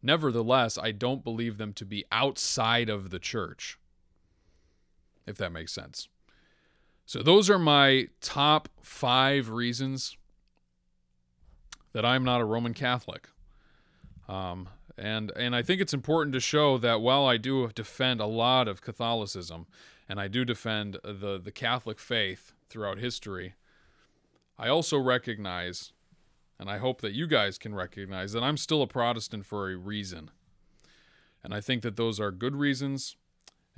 Nevertheless, 0.00 0.78
I 0.78 0.92
don't 0.92 1.24
believe 1.24 1.58
them 1.58 1.72
to 1.72 1.84
be 1.84 2.04
outside 2.12 2.88
of 2.88 3.10
the 3.10 3.18
church, 3.18 3.80
if 5.26 5.36
that 5.38 5.50
makes 5.50 5.72
sense. 5.72 6.06
So, 7.08 7.22
those 7.22 7.48
are 7.48 7.58
my 7.58 8.08
top 8.20 8.68
five 8.82 9.48
reasons 9.48 10.18
that 11.94 12.04
I'm 12.04 12.22
not 12.22 12.42
a 12.42 12.44
Roman 12.44 12.74
Catholic. 12.74 13.30
Um, 14.28 14.68
And 14.98 15.32
and 15.34 15.56
I 15.56 15.62
think 15.62 15.80
it's 15.80 15.94
important 15.94 16.34
to 16.34 16.40
show 16.40 16.76
that 16.76 17.00
while 17.00 17.24
I 17.24 17.38
do 17.38 17.68
defend 17.68 18.20
a 18.20 18.26
lot 18.26 18.68
of 18.68 18.82
Catholicism, 18.82 19.66
and 20.06 20.20
I 20.20 20.28
do 20.28 20.44
defend 20.44 20.98
the 21.02 21.40
the 21.42 21.50
Catholic 21.50 21.98
faith 21.98 22.52
throughout 22.68 22.98
history, 22.98 23.54
I 24.58 24.68
also 24.68 24.98
recognize, 24.98 25.92
and 26.58 26.68
I 26.68 26.76
hope 26.76 27.00
that 27.00 27.14
you 27.14 27.26
guys 27.26 27.56
can 27.56 27.74
recognize 27.74 28.32
that 28.32 28.42
I'm 28.42 28.58
still 28.58 28.82
a 28.82 28.86
Protestant 28.86 29.46
for 29.46 29.70
a 29.70 29.76
reason. 29.76 30.30
And 31.42 31.54
I 31.54 31.62
think 31.62 31.82
that 31.82 31.96
those 31.96 32.20
are 32.20 32.30
good 32.32 32.56
reasons. 32.56 33.16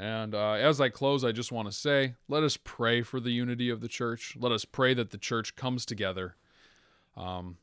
And 0.01 0.35
uh, 0.35 0.53
as 0.53 0.81
I 0.81 0.89
close, 0.89 1.25
I 1.25 1.31
just 1.31 1.53
want 1.53 1.69
to 1.69 1.77
say 1.77 2.15
let 2.27 2.43
us 2.43 2.57
pray 2.57 3.03
for 3.03 3.21
the 3.21 3.33
unity 3.33 3.69
of 3.69 3.83
the 3.83 3.89
church. 3.89 4.35
Let 4.41 4.51
us 4.51 4.65
pray 4.65 4.95
that 4.95 5.11
the 5.11 5.19
church 5.19 5.57
comes 5.57 5.85
together. 5.85 6.37
Um, 7.19 7.59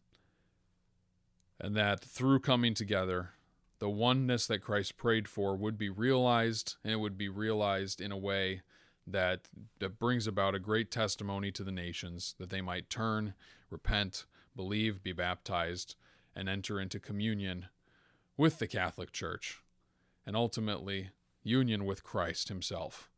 and 1.59 1.75
that 1.75 1.99
through 1.99 2.41
coming 2.41 2.75
together, 2.75 3.31
the 3.79 3.89
oneness 3.89 4.45
that 4.45 4.59
Christ 4.59 4.97
prayed 4.97 5.27
for 5.27 5.55
would 5.55 5.79
be 5.79 5.89
realized, 5.89 6.75
and 6.83 6.93
it 6.93 6.99
would 6.99 7.17
be 7.17 7.27
realized 7.27 7.99
in 7.99 8.11
a 8.11 8.17
way 8.17 8.61
that, 9.07 9.47
that 9.79 9.97
brings 9.97 10.27
about 10.27 10.53
a 10.53 10.59
great 10.59 10.91
testimony 10.91 11.51
to 11.53 11.63
the 11.63 11.71
nations, 11.71 12.35
that 12.37 12.51
they 12.51 12.61
might 12.61 12.87
turn, 12.87 13.33
repent, 13.71 14.25
believe, 14.55 15.01
be 15.01 15.11
baptized, 15.11 15.95
and 16.35 16.47
enter 16.47 16.79
into 16.79 16.99
communion 16.99 17.65
with 18.35 18.59
the 18.59 18.67
Catholic 18.67 19.11
Church, 19.11 19.63
and 20.23 20.35
ultimately 20.35 21.09
union 21.47 21.85
with 21.85 22.03
Christ 22.03 22.49
Himself. 22.49 23.09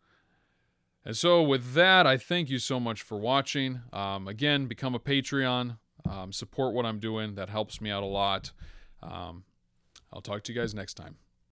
And 1.06 1.16
so, 1.16 1.42
with 1.42 1.74
that, 1.74 2.06
I 2.06 2.18
thank 2.18 2.50
you 2.50 2.60
so 2.60 2.80
much 2.80 3.02
for 3.02 3.18
watching. 3.18 3.82
Um, 3.94 4.28
again, 4.28 4.68
become 4.68 4.96
a 4.96 5.00
Patreon, 5.00 5.78
um, 6.10 6.32
support 6.32 6.74
what 6.74 6.86
I'm 6.86 7.00
doing. 7.00 7.36
That 7.36 7.50
helps 7.50 7.82
me 7.82 7.90
out 7.90 8.04
a 8.04 8.08
lot. 8.08 8.52
Um, 9.02 9.44
I'll 10.12 10.22
talk 10.22 10.44
to 10.44 10.54
you 10.54 10.60
guys 10.60 10.74
next 10.74 10.96
time. 10.96 11.16